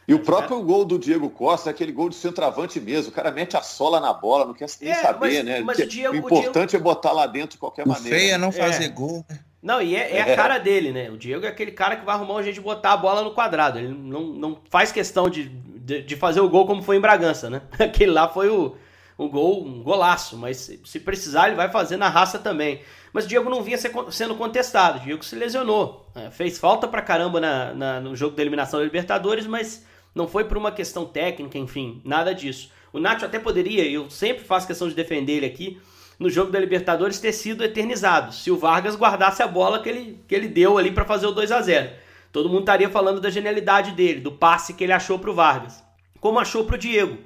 E 0.07 0.13
o 0.13 0.19
próprio 0.19 0.61
gol 0.61 0.85
do 0.85 0.97
Diego 0.97 1.29
Costa, 1.29 1.69
aquele 1.69 1.91
gol 1.91 2.07
de 2.07 2.15
centroavante 2.15 2.79
mesmo. 2.79 3.09
O 3.09 3.13
cara 3.13 3.29
mete 3.29 3.57
a 3.57 3.61
sola 3.61 3.99
na 3.99 4.13
bola, 4.13 4.45
não 4.45 4.53
quer 4.53 4.67
nem 4.79 4.91
é, 4.91 4.95
saber, 4.95 5.19
mas, 5.19 5.45
né? 5.45 5.59
Mas 5.59 5.79
o, 5.79 5.85
Diego, 5.85 6.13
o 6.13 6.17
importante 6.17 6.75
o 6.75 6.79
Diego... 6.79 6.89
é 6.89 6.93
botar 6.93 7.11
lá 7.11 7.27
dentro 7.27 7.51
de 7.51 7.57
qualquer 7.57 7.85
o 7.85 7.89
maneira. 7.89 8.17
Feio 8.17 8.33
é 8.33 8.37
não 8.37 8.51
fazer 8.51 8.85
é. 8.85 8.87
gol. 8.87 9.25
Né? 9.29 9.39
Não, 9.61 9.81
e 9.81 9.97
é, 9.97 10.15
é, 10.15 10.33
a 10.33 10.35
cara 10.35 10.59
dele, 10.59 10.93
né? 10.93 11.09
O 11.09 11.17
Diego 11.17 11.45
é 11.45 11.49
aquele 11.49 11.71
cara 11.71 11.97
que 11.97 12.05
vai 12.05 12.15
arrumar 12.15 12.35
um 12.35 12.43
jeito 12.43 12.55
de 12.55 12.61
botar 12.61 12.93
a 12.93 12.97
bola 12.97 13.21
no 13.21 13.31
quadrado. 13.31 13.79
Ele 13.79 13.89
não, 13.89 14.27
não 14.27 14.57
faz 14.69 14.93
questão 14.93 15.29
de, 15.29 15.49
de, 15.49 16.01
de 16.03 16.15
fazer 16.15 16.39
o 16.39 16.47
gol 16.47 16.65
como 16.65 16.81
foi 16.81 16.95
em 16.95 17.01
Bragança, 17.01 17.49
né? 17.49 17.61
Aquele 17.77 18.11
lá 18.11 18.29
foi 18.29 18.47
o, 18.47 18.77
o 19.17 19.27
gol, 19.27 19.65
um 19.65 19.83
golaço, 19.83 20.37
mas 20.37 20.71
se 20.85 20.99
precisar 21.01 21.47
ele 21.47 21.57
vai 21.57 21.69
fazer 21.69 21.97
na 21.97 22.07
raça 22.07 22.39
também. 22.39 22.79
Mas 23.11 23.25
o 23.25 23.27
Diego 23.27 23.49
não 23.49 23.61
vinha 23.61 23.77
sendo 23.77 24.35
contestado, 24.35 24.99
o 24.99 25.01
Diego 25.01 25.25
se 25.25 25.35
lesionou. 25.35 26.09
Né? 26.15 26.31
Fez 26.31 26.57
falta 26.57 26.87
pra 26.87 27.01
caramba 27.01 27.41
na, 27.41 27.73
na, 27.73 27.99
no 27.99 28.15
jogo 28.15 28.37
da 28.37 28.43
eliminação 28.43 28.79
da 28.79 28.85
Libertadores, 28.85 29.45
mas 29.47 29.85
não 30.13 30.27
foi 30.27 30.45
por 30.45 30.57
uma 30.57 30.71
questão 30.71 31.05
técnica, 31.05 31.57
enfim, 31.57 32.01
nada 32.03 32.33
disso. 32.33 32.71
O 32.91 32.99
Nacho 32.99 33.25
até 33.25 33.39
poderia, 33.39 33.85
eu 33.89 34.09
sempre 34.09 34.43
faço 34.43 34.67
questão 34.67 34.87
de 34.87 34.95
defender 34.95 35.33
ele 35.33 35.45
aqui, 35.45 35.79
no 36.19 36.29
jogo 36.29 36.51
da 36.51 36.59
Libertadores 36.59 37.19
ter 37.19 37.31
sido 37.31 37.63
eternizado. 37.63 38.33
Se 38.33 38.49
o 38.49 38.57
Vargas 38.57 38.95
guardasse 38.95 39.43
a 39.43 39.47
bola 39.47 39.81
que 39.81 39.89
ele, 39.89 40.23
que 40.27 40.33
ele 40.33 40.47
deu 40.47 40.77
ali 40.77 40.91
para 40.91 41.05
fazer 41.05 41.27
o 41.27 41.31
2 41.31 41.51
a 41.51 41.61
0 41.61 41.89
Todo 42.31 42.49
mundo 42.49 42.61
estaria 42.61 42.89
falando 42.89 43.21
da 43.21 43.29
genialidade 43.29 43.91
dele, 43.91 44.19
do 44.19 44.31
passe 44.31 44.73
que 44.73 44.83
ele 44.83 44.93
achou 44.93 45.17
para 45.19 45.29
o 45.29 45.33
Vargas. 45.33 45.83
Como 46.19 46.39
achou 46.39 46.65
para 46.65 46.75
o 46.75 46.79
Diego. 46.79 47.17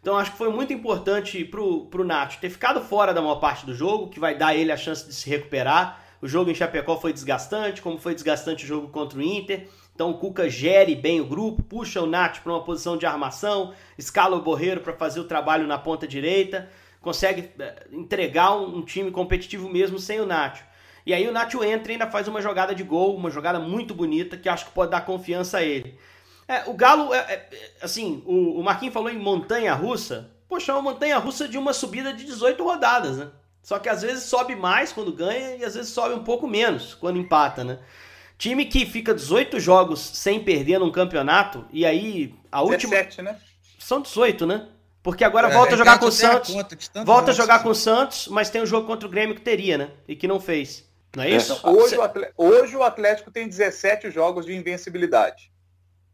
Então 0.00 0.16
acho 0.16 0.32
que 0.32 0.38
foi 0.38 0.50
muito 0.50 0.72
importante 0.72 1.44
para 1.44 1.60
o 1.60 2.04
Nacho 2.04 2.40
ter 2.40 2.50
ficado 2.50 2.80
fora 2.80 3.12
da 3.12 3.20
maior 3.20 3.36
parte 3.36 3.66
do 3.66 3.74
jogo, 3.74 4.08
que 4.08 4.18
vai 4.18 4.36
dar 4.36 4.54
ele 4.54 4.72
a 4.72 4.76
chance 4.76 5.06
de 5.06 5.14
se 5.14 5.28
recuperar. 5.28 6.02
O 6.22 6.28
jogo 6.28 6.50
em 6.50 6.54
Chapecó 6.54 6.98
foi 6.98 7.12
desgastante, 7.12 7.80
como 7.80 7.98
foi 7.98 8.14
desgastante 8.14 8.64
o 8.64 8.66
jogo 8.66 8.88
contra 8.88 9.18
o 9.18 9.22
Inter. 9.22 9.66
Então 9.94 10.10
o 10.10 10.18
Cuca 10.18 10.48
gere 10.48 10.94
bem 10.94 11.20
o 11.20 11.26
grupo, 11.26 11.62
puxa 11.62 12.00
o 12.00 12.06
Nath 12.06 12.40
para 12.40 12.52
uma 12.52 12.62
posição 12.62 12.96
de 12.96 13.06
armação, 13.06 13.72
escala 13.98 14.36
o 14.36 14.42
Borreiro 14.42 14.80
para 14.80 14.92
fazer 14.92 15.20
o 15.20 15.24
trabalho 15.24 15.66
na 15.66 15.78
ponta 15.78 16.06
direita, 16.06 16.70
consegue 17.00 17.50
eh, 17.58 17.86
entregar 17.92 18.56
um, 18.56 18.82
time 18.82 19.10
competitivo 19.10 19.68
mesmo 19.68 19.98
sem 19.98 20.20
o 20.20 20.26
Nacho. 20.26 20.64
E 21.04 21.14
aí 21.14 21.26
o 21.26 21.32
Nacho 21.32 21.62
entra 21.64 21.92
e 21.92 21.94
ainda 21.94 22.06
faz 22.06 22.28
uma 22.28 22.40
jogada 22.40 22.74
de 22.74 22.82
gol, 22.82 23.16
uma 23.16 23.30
jogada 23.30 23.58
muito 23.58 23.94
bonita 23.94 24.36
que 24.36 24.48
acho 24.48 24.66
que 24.66 24.72
pode 24.72 24.90
dar 24.90 25.02
confiança 25.02 25.58
a 25.58 25.62
ele. 25.62 25.98
É, 26.46 26.68
o 26.68 26.74
Galo, 26.74 27.14
é, 27.14 27.18
é, 27.18 27.48
assim, 27.80 28.22
o, 28.26 28.58
o 28.58 28.64
Marquinhos 28.64 28.92
falou 28.92 29.08
em 29.08 29.18
montanha 29.18 29.72
russa. 29.72 30.30
Poxa, 30.48 30.72
é 30.72 30.74
uma 30.74 30.82
montanha 30.82 31.16
russa 31.16 31.46
de 31.46 31.56
uma 31.56 31.72
subida 31.72 32.12
de 32.12 32.24
18 32.24 32.62
rodadas, 32.64 33.18
né? 33.18 33.30
Só 33.62 33.78
que 33.78 33.88
às 33.88 34.02
vezes 34.02 34.24
sobe 34.24 34.56
mais 34.56 34.92
quando 34.92 35.12
ganha 35.12 35.56
e 35.56 35.64
às 35.64 35.74
vezes 35.74 35.90
sobe 35.90 36.14
um 36.14 36.24
pouco 36.24 36.48
menos 36.48 36.94
quando 36.94 37.18
empata, 37.18 37.62
né? 37.62 37.78
Time 38.38 38.64
que 38.64 38.86
fica 38.86 39.14
18 39.14 39.60
jogos 39.60 40.00
sem 40.00 40.42
perder 40.42 40.78
num 40.78 40.90
campeonato 40.90 41.66
e 41.70 41.84
aí 41.84 42.34
a 42.50 42.62
última. 42.62 42.96
17, 42.96 43.22
né? 43.22 43.38
São 43.78 44.00
18, 44.00 44.46
né? 44.46 44.66
Porque 45.02 45.24
agora 45.24 45.48
é, 45.48 45.52
volta 45.52 45.74
a 45.74 45.78
jogar 45.78 45.98
com 45.98 46.06
o 46.06 46.12
Santos. 46.12 46.54
Volta 47.04 47.30
a 47.30 47.34
jogar 47.34 47.62
com 47.62 47.70
o 47.70 47.74
Santos, 47.74 48.28
mas 48.28 48.50
tem 48.50 48.62
um 48.62 48.66
jogo 48.66 48.86
contra 48.86 49.06
o 49.06 49.10
Grêmio 49.10 49.34
que 49.34 49.40
teria, 49.40 49.78
né? 49.78 49.90
E 50.06 50.14
que 50.14 50.28
não 50.28 50.40
fez. 50.40 50.88
Não 51.16 51.24
é, 51.24 51.30
é 51.30 51.36
isso? 51.36 51.60
hoje, 51.64 51.96
o 51.96 52.02
Atlético, 52.02 52.44
hoje 52.44 52.76
o 52.76 52.82
Atlético 52.82 53.30
tem 53.30 53.48
17 53.48 54.10
jogos 54.10 54.46
de 54.46 54.54
invencibilidade. 54.54 55.50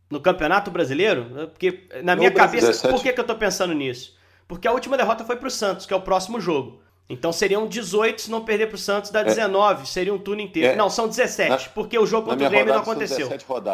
No 0.09 0.21
Campeonato 0.21 0.71
Brasileiro? 0.71 1.49
Porque 1.49 1.89
na 2.03 2.15
minha 2.17 2.31
no 2.31 2.37
cabeça, 2.37 2.69
17. 2.69 2.95
por 2.95 3.03
que, 3.03 3.13
que 3.13 3.21
eu 3.21 3.25
tô 3.25 3.35
pensando 3.35 3.75
nisso? 3.75 4.17
Porque 4.47 4.69
a 4.69 4.73
última 4.73 4.97
derrota 4.97 5.25
foi 5.25 5.37
pro 5.37 5.51
Santos, 5.51 5.85
que 5.85 5.93
é 5.93 5.97
o 5.97 6.03
próximo 6.03 6.41
jogo. 6.41 6.81
Então 7.09 7.33
seriam 7.33 7.69
18 7.69 8.23
se 8.23 8.31
não 8.31 8.45
perder 8.45 8.67
pro 8.67 8.77
Santos, 8.77 9.11
dá 9.11 9.23
19. 9.23 9.83
É. 9.83 9.87
Seria 9.87 10.13
um 10.13 10.19
turno 10.19 10.43
inteiro. 10.43 10.73
É. 10.73 10.77
Não, 10.77 10.91
são 10.91 11.07
17, 11.07 11.51
na, 11.51 11.59
porque 11.71 11.97
o 11.99 12.05
jogo 12.05 12.29
contra 12.29 12.47
o 12.47 12.51
Grêmio 12.51 12.75
não 12.75 12.81
aconteceu. 12.81 13.29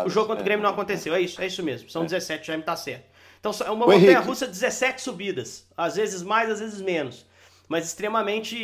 o 0.04 0.10
jogo 0.10 0.26
contra 0.26 0.42
o 0.42 0.44
Grêmio 0.44 0.62
não 0.62 0.70
é. 0.70 0.72
aconteceu. 0.72 1.14
É 1.14 1.20
isso, 1.20 1.40
é 1.40 1.46
isso 1.46 1.62
mesmo. 1.62 1.88
São 1.88 2.02
é. 2.02 2.06
17, 2.06 2.46
já 2.46 2.56
me 2.56 2.62
tá 2.62 2.76
certo. 2.76 3.04
Então 3.40 3.52
é 3.66 3.70
uma 3.70 3.86
montanha 3.86 4.20
russa 4.20 4.46
17 4.46 5.00
subidas. 5.00 5.66
Às 5.76 5.96
vezes 5.96 6.22
mais, 6.22 6.50
às 6.50 6.60
vezes 6.60 6.80
menos. 6.80 7.26
mas 7.68 7.86
extremamente, 7.86 8.54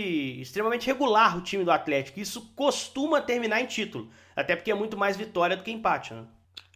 extremamente 0.41 0.87
regular 0.87 1.39
o 1.39 1.41
time 1.41 1.65
do 1.65 1.71
Atlético. 1.71 2.21
Isso 2.21 2.53
costuma 2.55 3.23
terminar 3.23 3.63
em 3.63 3.67
título, 3.67 4.09
até 4.37 4.55
porque 4.55 4.71
é 4.71 4.75
muito 4.75 4.99
mais 4.99 5.17
vitória 5.17 5.57
do 5.57 5.63
que 5.63 5.71
empate. 5.71 6.13
Né? 6.13 6.25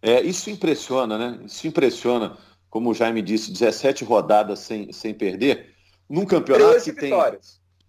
É, 0.00 0.20
isso 0.22 0.48
impressiona, 0.48 1.18
né? 1.18 1.38
Isso 1.44 1.66
impressiona, 1.66 2.38
como 2.70 2.90
o 2.90 2.94
Jaime 2.94 3.20
disse, 3.20 3.52
17 3.52 4.02
rodadas 4.02 4.60
sem, 4.60 4.90
sem 4.92 5.12
perder. 5.12 5.74
Num 6.08 6.24
campeonato 6.24 6.82
que 6.82 6.92
tem. 6.92 7.12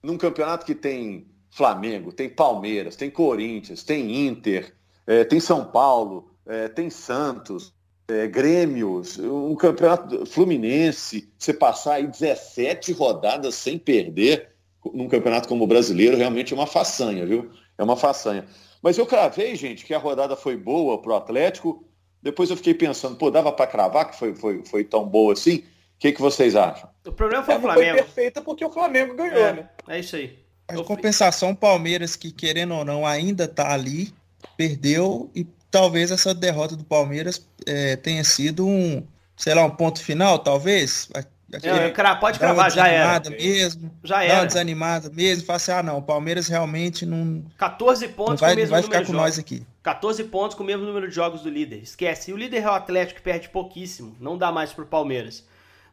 Num 0.04 0.18
campeonato 0.18 0.66
que 0.66 0.76
tem 0.76 1.28
Flamengo, 1.50 2.12
tem 2.12 2.30
Palmeiras, 2.30 2.96
tem 2.96 3.10
Corinthians, 3.10 3.84
tem 3.84 4.28
Inter, 4.28 4.76
é, 5.08 5.24
tem 5.24 5.40
São 5.40 5.64
Paulo, 5.66 6.30
é, 6.46 6.68
tem 6.68 6.90
Santos, 6.90 7.74
é, 8.08 8.28
Grêmios, 8.28 9.18
um 9.18 9.56
campeonato 9.56 10.26
Fluminense, 10.26 11.32
você 11.38 11.54
passar 11.54 11.94
aí 11.94 12.08
17 12.08 12.92
rodadas 12.92 13.56
sem 13.56 13.78
perder 13.78 14.54
num 14.94 15.08
campeonato 15.08 15.48
como 15.48 15.64
o 15.64 15.68
brasileiro, 15.68 16.18
realmente 16.18 16.54
é 16.54 16.56
uma 16.56 16.68
façanha, 16.68 17.26
viu? 17.26 17.50
É 17.78 17.84
uma 17.84 17.96
façanha. 17.96 18.46
Mas 18.82 18.98
eu 18.98 19.06
cravei, 19.06 19.56
gente, 19.56 19.86
que 19.86 19.94
a 19.94 19.98
rodada 19.98 20.36
foi 20.36 20.58
boa 20.58 21.02
para 21.02 21.14
o 21.14 21.16
Atlético. 21.16 21.86
Depois 22.22 22.50
eu 22.50 22.58
fiquei 22.58 22.74
pensando, 22.74 23.16
pô, 23.16 23.32
dava 23.32 23.52
para 23.52 23.68
cravar 23.68 24.12
que 24.12 24.18
foi, 24.18 24.36
foi, 24.36 24.66
foi 24.66 24.84
tão 24.84 25.08
boa 25.08 25.32
assim? 25.32 25.58
O 25.58 25.64
que, 26.00 26.12
que 26.12 26.22
vocês 26.22 26.56
acham? 26.56 26.90
O 27.06 27.12
problema 27.12 27.44
foi 27.44 27.58
o 27.58 27.62
Flamengo. 27.62 27.98
Foi 27.98 28.04
perfeita 28.04 28.42
porque 28.42 28.64
o 28.64 28.70
Flamengo 28.70 29.16
ganhou, 29.16 29.46
é, 29.46 29.54
né? 29.54 29.70
É 29.88 30.00
isso 30.00 30.16
aí. 30.16 30.40
Em 30.72 30.84
compensação, 30.84 31.52
o 31.52 31.56
Palmeiras, 31.56 32.16
que 32.16 32.32
querendo 32.32 32.74
ou 32.74 32.86
não, 32.86 33.06
ainda 33.06 33.48
tá 33.48 33.74
ali, 33.74 34.14
perdeu 34.56 35.30
e 35.36 35.46
talvez 35.70 36.12
essa 36.12 36.34
derrota 36.34 36.76
do 36.76 36.84
Palmeiras 36.84 37.46
é, 37.66 37.96
tenha 37.96 38.24
sido 38.24 38.66
um, 38.66 39.06
sei 39.36 39.54
lá, 39.54 39.66
um 39.66 39.70
ponto 39.70 40.02
final, 40.02 40.40
talvez. 40.40 41.10
É, 41.14 41.90
pode 42.16 42.40
cravar, 42.40 42.72
já 42.72 42.88
era. 42.88 43.30
mesmo. 43.30 43.92
Já 44.04 44.24
era. 44.24 44.34
Dá 44.34 44.40
uma 44.42 44.48
desanimada 44.48 45.10
mesmo. 45.10 45.46
Fala 45.46 45.58
assim, 45.58 45.72
ah 45.72 45.84
não, 45.84 45.98
o 45.98 46.02
Palmeiras 46.02 46.48
realmente 46.48 47.06
não... 47.06 47.44
14 47.58 48.08
pontos 48.10 48.42
não 48.42 48.48
vai, 48.48 48.50
com 48.50 48.54
o 48.54 48.60
mesmo 48.60 48.72
vai 48.72 48.84
ficar 48.84 49.06
com 49.06 49.14
nós 49.14 49.38
aqui. 49.38 49.66
14 49.84 50.24
pontos 50.26 50.56
com 50.56 50.64
o 50.64 50.66
mesmo 50.66 50.86
número 50.86 51.10
de 51.10 51.14
jogos 51.14 51.42
do 51.42 51.50
líder. 51.50 51.84
Esquece. 51.84 52.32
E 52.32 52.34
o 52.34 52.38
líder 52.38 52.64
é 52.64 52.68
o 52.68 52.72
Atlético 52.72 53.20
que 53.20 53.24
perde 53.24 53.50
pouquíssimo. 53.50 54.16
Não 54.20 54.38
dá 54.38 54.52
mais 54.52 54.72
pro 54.72 54.86
Palmeiras. 54.86 55.44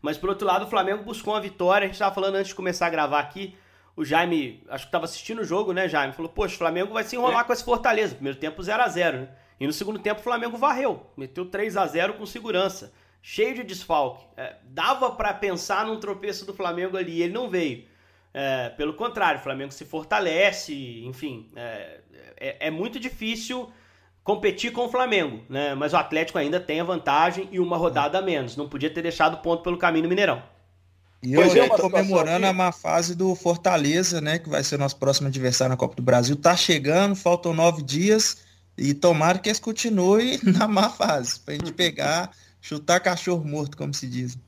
Mas 0.02 0.16
por 0.16 0.28
outro 0.28 0.46
lado, 0.46 0.64
o 0.64 0.68
Flamengo 0.68 1.04
buscou 1.04 1.34
uma 1.34 1.40
vitória. 1.40 1.84
A 1.84 1.86
gente 1.86 1.94
estava 1.94 2.14
falando 2.14 2.36
antes 2.36 2.48
de 2.48 2.54
começar 2.54 2.86
a 2.86 2.90
gravar 2.90 3.20
aqui. 3.20 3.56
O 3.96 4.04
Jaime, 4.04 4.62
acho 4.68 4.84
que 4.84 4.88
estava 4.88 5.04
assistindo 5.04 5.40
o 5.40 5.44
jogo, 5.44 5.72
né, 5.72 5.88
Jaime? 5.88 6.14
Falou, 6.14 6.30
poxa, 6.30 6.54
o 6.54 6.58
Flamengo 6.58 6.94
vai 6.94 7.04
se 7.04 7.16
enrolar 7.16 7.40
é. 7.40 7.44
com 7.44 7.52
esse 7.52 7.64
Fortaleza. 7.64 8.14
Primeiro 8.14 8.38
tempo 8.38 8.62
0 8.62 8.82
a 8.82 8.88
0 8.88 9.18
né? 9.18 9.28
E 9.58 9.66
no 9.66 9.72
segundo 9.72 9.98
tempo 9.98 10.20
o 10.20 10.24
Flamengo 10.24 10.56
varreu. 10.56 11.06
Meteu 11.16 11.44
3 11.44 11.76
a 11.76 11.86
0 11.86 12.14
com 12.14 12.24
segurança. 12.24 12.92
Cheio 13.20 13.54
de 13.54 13.62
desfalque. 13.62 14.24
É, 14.36 14.56
dava 14.64 15.10
para 15.10 15.34
pensar 15.34 15.84
num 15.84 16.00
tropeço 16.00 16.46
do 16.46 16.54
Flamengo 16.54 16.96
ali. 16.96 17.20
Ele 17.20 17.34
não 17.34 17.50
veio. 17.50 17.84
É, 18.32 18.70
pelo 18.70 18.94
contrário, 18.94 19.40
o 19.40 19.42
Flamengo 19.42 19.72
se 19.72 19.84
fortalece. 19.84 21.04
Enfim, 21.04 21.50
é, 21.54 22.00
é, 22.38 22.68
é 22.68 22.70
muito 22.70 22.98
difícil 22.98 23.70
competir 24.30 24.70
com 24.70 24.84
o 24.84 24.88
Flamengo, 24.88 25.40
né? 25.48 25.74
Mas 25.74 25.92
o 25.92 25.96
Atlético 25.96 26.38
ainda 26.38 26.60
tem 26.60 26.80
a 26.80 26.84
vantagem 26.84 27.48
e 27.50 27.58
uma 27.58 27.76
rodada 27.76 28.18
a 28.18 28.22
menos. 28.22 28.56
Não 28.56 28.68
podia 28.68 28.88
ter 28.88 29.02
deixado 29.02 29.38
ponto 29.38 29.64
pelo 29.64 29.76
caminho 29.76 30.04
no 30.04 30.08
Mineirão. 30.08 30.40
E 31.20 31.34
eu 31.34 31.42
é, 31.42 31.68
comemorando 31.68 32.46
a 32.46 32.52
má 32.52 32.70
fase 32.70 33.16
do 33.16 33.34
Fortaleza, 33.34 34.20
né? 34.20 34.38
Que 34.38 34.48
vai 34.48 34.62
ser 34.62 34.76
o 34.76 34.78
nosso 34.78 34.96
próximo 34.96 35.26
adversário 35.26 35.70
na 35.70 35.76
Copa 35.76 35.96
do 35.96 36.02
Brasil. 36.02 36.36
Tá 36.36 36.56
chegando, 36.56 37.16
faltam 37.16 37.52
nove 37.52 37.82
dias. 37.82 38.38
E 38.78 38.94
tomara 38.94 39.38
que 39.38 39.48
eles 39.48 39.58
continuem 39.58 40.38
na 40.46 40.68
má 40.68 40.88
fase. 40.88 41.40
Pra 41.40 41.54
gente 41.54 41.72
pegar, 41.72 42.30
chutar 42.60 43.00
cachorro 43.00 43.44
morto, 43.44 43.76
como 43.76 43.92
se 43.92 44.06
diz. 44.06 44.38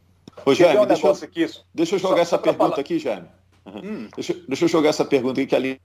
Ô, 0.47 0.55
Jaime, 0.55 0.79
um 0.79 0.87
deixa, 0.87 1.07
eu, 1.09 1.11
aqui, 1.11 1.51
deixa 1.75 1.97
eu 1.97 1.99
jogar 1.99 2.17
só, 2.17 2.23
essa 2.23 2.37
só 2.37 2.39
pergunta 2.39 2.81
aqui, 2.81 3.01
Jaime. 3.01 3.27
Uhum. 3.67 3.81
Hum. 3.85 4.09
Deixa, 4.15 4.35
deixa 4.47 4.65
eu 4.65 4.69
jogar 4.69 4.91
essa 4.91 5.05
pergunta 5.05 5.41
aqui 5.41 5.49
que 5.49 5.57
ali. 5.57 5.81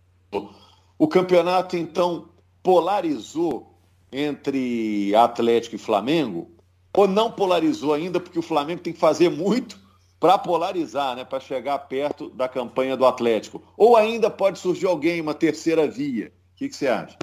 O 0.99 1.07
campeonato, 1.07 1.75
então, 1.75 2.29
polarizou 2.61 3.76
entre 4.11 5.13
Atlético 5.15 5.75
e 5.75 5.79
Flamengo? 5.79 6.51
Ou 6.95 7.07
não 7.07 7.31
polarizou 7.31 7.93
ainda, 7.93 8.19
porque 8.19 8.39
o 8.39 8.43
Flamengo 8.43 8.81
tem 8.81 8.93
que 8.93 8.99
fazer 8.99 9.29
muito 9.29 9.79
para 10.19 10.37
polarizar, 10.37 11.15
né, 11.15 11.23
para 11.23 11.39
chegar 11.39 11.77
perto 11.79 12.29
da 12.29 12.47
campanha 12.47 12.97
do 12.97 13.05
Atlético? 13.05 13.61
Ou 13.77 13.95
ainda 13.95 14.29
pode 14.29 14.59
surgir 14.59 14.87
alguém, 14.87 15.21
uma 15.21 15.33
terceira 15.33 15.87
via? 15.87 16.27
O 16.53 16.57
que, 16.57 16.69
que 16.69 16.75
você 16.75 16.87
acha? 16.87 17.17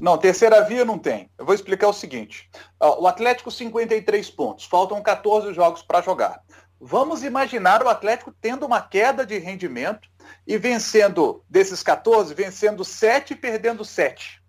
Não, 0.00 0.18
terceira 0.18 0.60
via 0.62 0.84
não 0.84 0.98
tem. 0.98 1.30
Eu 1.38 1.46
vou 1.46 1.54
explicar 1.54 1.88
o 1.88 1.92
seguinte: 1.92 2.48
o 2.78 3.06
Atlético 3.06 3.50
53 3.50 4.30
pontos, 4.30 4.66
faltam 4.66 5.02
14 5.02 5.52
jogos 5.54 5.82
para 5.82 6.02
jogar. 6.02 6.40
Vamos 6.78 7.24
imaginar 7.24 7.82
o 7.82 7.88
Atlético 7.88 8.32
tendo 8.40 8.66
uma 8.66 8.82
queda 8.82 9.24
de 9.24 9.38
rendimento 9.38 10.08
e 10.46 10.58
vencendo 10.58 11.42
desses 11.48 11.82
14, 11.82 12.34
vencendo 12.34 12.84
7 12.84 13.32
e 13.32 13.36
perdendo 13.36 13.84
7. 13.84 14.42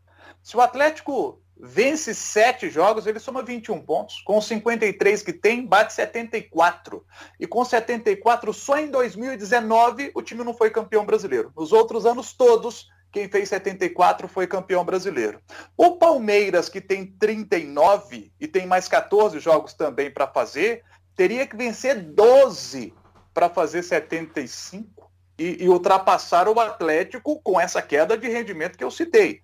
Se 0.44 0.58
o 0.58 0.62
Atlético 0.62 1.41
vence 1.59 2.13
sete 2.13 2.69
jogos, 2.69 3.07
ele 3.07 3.19
soma 3.19 3.41
21 3.41 3.81
pontos. 3.81 4.21
Com 4.21 4.37
os 4.37 4.45
53 4.45 5.21
que 5.21 5.33
tem, 5.33 5.65
bate 5.65 5.93
74. 5.93 7.05
E 7.39 7.47
com 7.47 7.63
74, 7.63 8.53
só 8.53 8.77
em 8.77 8.89
2019 8.89 10.11
o 10.13 10.21
time 10.21 10.43
não 10.43 10.53
foi 10.53 10.69
campeão 10.69 11.05
brasileiro. 11.05 11.51
Nos 11.55 11.71
outros 11.71 12.05
anos 12.05 12.33
todos, 12.33 12.87
quem 13.11 13.29
fez 13.29 13.49
74 13.49 14.27
foi 14.27 14.47
campeão 14.47 14.83
brasileiro. 14.83 15.41
O 15.75 15.97
Palmeiras, 15.97 16.69
que 16.69 16.81
tem 16.81 17.05
39 17.05 18.31
e 18.39 18.47
tem 18.47 18.65
mais 18.65 18.87
14 18.87 19.39
jogos 19.39 19.73
também 19.73 20.11
para 20.11 20.27
fazer, 20.27 20.83
teria 21.15 21.47
que 21.47 21.55
vencer 21.55 21.99
12 21.99 22.93
para 23.33 23.49
fazer 23.49 23.83
75 23.83 25.11
e, 25.37 25.63
e 25.63 25.69
ultrapassar 25.69 26.47
o 26.47 26.59
Atlético 26.59 27.39
com 27.41 27.59
essa 27.59 27.81
queda 27.81 28.17
de 28.17 28.27
rendimento 28.27 28.77
que 28.77 28.83
eu 28.83 28.91
citei. 28.91 29.41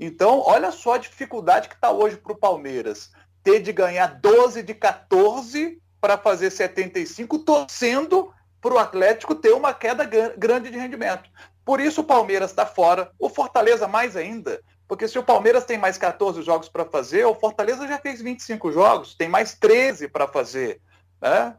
Então, 0.00 0.42
olha 0.46 0.72
só 0.72 0.94
a 0.94 0.98
dificuldade 0.98 1.68
que 1.68 1.74
está 1.74 1.90
hoje 1.92 2.16
para 2.16 2.32
o 2.32 2.38
Palmeiras. 2.38 3.12
Ter 3.44 3.60
de 3.60 3.70
ganhar 3.70 4.18
12 4.18 4.62
de 4.62 4.72
14 4.72 5.80
para 6.00 6.16
fazer 6.16 6.50
75, 6.50 7.38
torcendo 7.40 8.32
para 8.60 8.74
o 8.74 8.78
Atlético 8.78 9.34
ter 9.34 9.52
uma 9.52 9.74
queda 9.74 10.04
grande 10.04 10.70
de 10.70 10.78
rendimento. 10.78 11.28
Por 11.64 11.80
isso 11.80 12.00
o 12.00 12.04
Palmeiras 12.04 12.50
está 12.50 12.64
fora, 12.64 13.10
o 13.18 13.28
Fortaleza 13.28 13.86
mais 13.86 14.16
ainda, 14.16 14.62
porque 14.88 15.06
se 15.06 15.18
o 15.18 15.22
Palmeiras 15.22 15.64
tem 15.64 15.78
mais 15.78 15.98
14 15.98 16.42
jogos 16.42 16.68
para 16.68 16.84
fazer, 16.84 17.24
o 17.26 17.34
Fortaleza 17.34 17.86
já 17.86 17.98
fez 17.98 18.22
25 18.22 18.72
jogos, 18.72 19.14
tem 19.14 19.28
mais 19.28 19.54
13 19.54 20.08
para 20.08 20.26
fazer. 20.26 20.80
Né? 21.20 21.54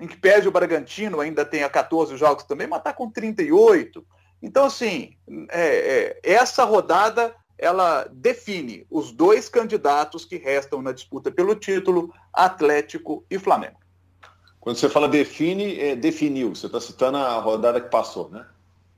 Em 0.00 0.06
que 0.06 0.16
pese 0.16 0.48
o 0.48 0.52
Bragantino 0.52 1.20
ainda 1.20 1.44
tenha 1.44 1.68
14 1.68 2.16
jogos 2.16 2.44
também, 2.44 2.66
mas 2.66 2.78
está 2.78 2.92
com 2.92 3.10
38. 3.10 4.04
Então, 4.42 4.64
assim, 4.64 5.14
é, 5.50 6.18
é, 6.24 6.32
essa 6.32 6.64
rodada 6.64 7.34
ela 7.58 8.08
define 8.10 8.86
os 8.90 9.12
dois 9.12 9.48
candidatos 9.48 10.24
que 10.24 10.36
restam 10.36 10.82
na 10.82 10.92
disputa 10.92 11.30
pelo 11.30 11.54
título, 11.54 12.12
Atlético 12.32 13.24
e 13.30 13.38
Flamengo. 13.38 13.76
Quando 14.60 14.76
você 14.76 14.88
fala 14.88 15.08
define, 15.08 15.78
é, 15.80 15.96
definiu. 15.96 16.54
Você 16.54 16.66
está 16.66 16.80
citando 16.80 17.18
a 17.18 17.38
rodada 17.38 17.80
que 17.80 17.90
passou, 17.90 18.30
né? 18.30 18.46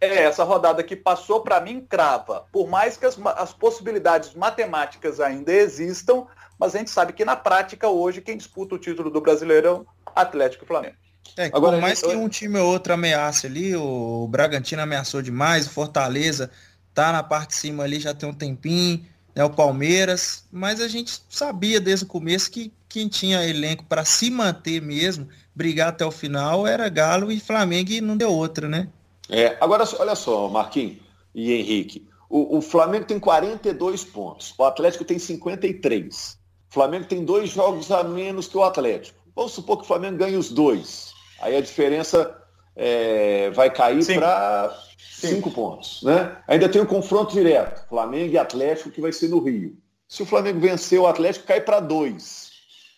É, 0.01 0.25
essa 0.25 0.45
rodada 0.45 0.83
que 0.83 0.95
passou, 0.95 1.41
para 1.41 1.61
mim, 1.61 1.81
crava. 1.81 2.45
Por 2.53 2.69
mais 2.69 2.97
que 2.97 3.07
as, 3.07 3.19
as, 3.37 3.55
possibilidades 3.55 4.35
matemáticas 4.35 5.21
ainda 5.21 5.53
existam, 5.53 6.27
mas 6.59 6.75
a 6.75 6.79
gente 6.79 6.91
sabe 6.91 7.15
que 7.15 7.25
na 7.25 7.37
prática, 7.37 7.89
hoje, 7.89 8.21
quem 8.21 8.37
disputa 8.37 8.75
o 8.75 8.79
título 8.79 9.11
do 9.11 9.21
Brasileirão, 9.21 9.87
Atlético 10.15 10.65
e 10.65 10.69
Flamengo. 10.69 10.97
É, 11.37 11.47
Agora, 11.47 11.77
por 11.77 11.81
mais 11.81 12.03
que 12.03 12.15
um 12.15 12.29
time 12.29 12.59
ou 12.59 12.71
outro 12.71 12.93
ameace 12.93 13.47
ali, 13.47 13.75
o 13.75 14.29
Bragantino 14.29 14.83
ameaçou 14.83 15.23
demais, 15.23 15.67
o 15.67 15.71
Fortaleza 15.71 16.51
tá 16.95 17.13
na 17.13 17.23
parte 17.23 17.51
de 17.51 17.57
cima 17.57 17.83
ali 17.83 17.99
já 17.99 18.15
tem 18.15 18.29
um 18.29 18.33
tempinho, 18.33 19.05
né, 19.35 19.45
o 19.45 19.51
Palmeiras, 19.51 20.47
mas 20.53 20.81
a 20.81 20.89
gente 20.89 21.21
sabia 21.29 21.81
desde 21.81 22.05
o 22.05 22.09
começo 22.09 22.51
que 22.51 22.73
quem 22.89 23.09
tinha 23.09 23.45
elenco 23.45 23.85
para 23.85 24.05
se 24.05 24.31
manter 24.31 24.81
mesmo, 24.81 25.29
brigar 25.55 25.89
até 25.89 26.07
o 26.07 26.13
final, 26.13 26.67
era 26.67 26.89
Galo 26.89 27.33
e 27.33 27.41
Flamengo 27.41 27.91
e 27.91 28.01
não 28.01 28.17
deu 28.17 28.31
outra, 28.31 28.69
né? 28.69 28.89
É, 29.29 29.57
agora, 29.61 29.85
olha 29.99 30.15
só, 30.15 30.49
Marquinhos 30.49 30.99
e 31.35 31.53
Henrique, 31.53 32.07
o, 32.31 32.59
o 32.59 32.63
Flamengo 32.63 33.07
tem 33.07 33.19
42 33.19 34.05
pontos, 34.05 34.55
o 34.57 34.65
Atlético 34.65 35.05
tem 35.05 35.19
53. 35.19 36.39
O 36.71 36.75
Flamengo 36.75 37.07
tem 37.07 37.25
dois 37.25 37.51
jogos 37.51 37.91
a 37.91 38.05
menos 38.05 38.47
que 38.47 38.57
o 38.57 38.65
Atlético. 38.65 39.19
Vamos 39.35 39.53
supor 39.53 39.79
que 39.79 39.85
o 39.85 39.87
Flamengo 39.87 40.19
ganhe 40.19 40.37
os 40.37 40.51
dois. 40.51 41.13
Aí 41.41 41.57
a 41.57 41.61
diferença 41.61 42.37
é, 42.77 43.51
vai 43.51 43.71
cair 43.71 44.05
para 44.15 44.77
cinco 45.11 45.51
pontos. 45.51 46.03
Né? 46.03 46.37
Ainda 46.49 46.69
tem 46.69 46.81
o 46.81 46.85
um 46.85 46.89
confronto 46.89 47.33
direto, 47.33 47.87
Flamengo 47.89 48.33
e 48.33 48.39
Atlético, 48.39 48.91
que 48.91 49.01
vai 49.01 49.13
ser 49.13 49.29
no 49.29 49.43
Rio. 49.43 49.77
Se 50.09 50.23
o 50.23 50.27
Flamengo 50.27 50.61
vencer 50.61 50.99
o 50.99 51.07
Atlético, 51.07 51.47
cai 51.47 51.61
para 51.61 51.81
dois. 51.81 52.51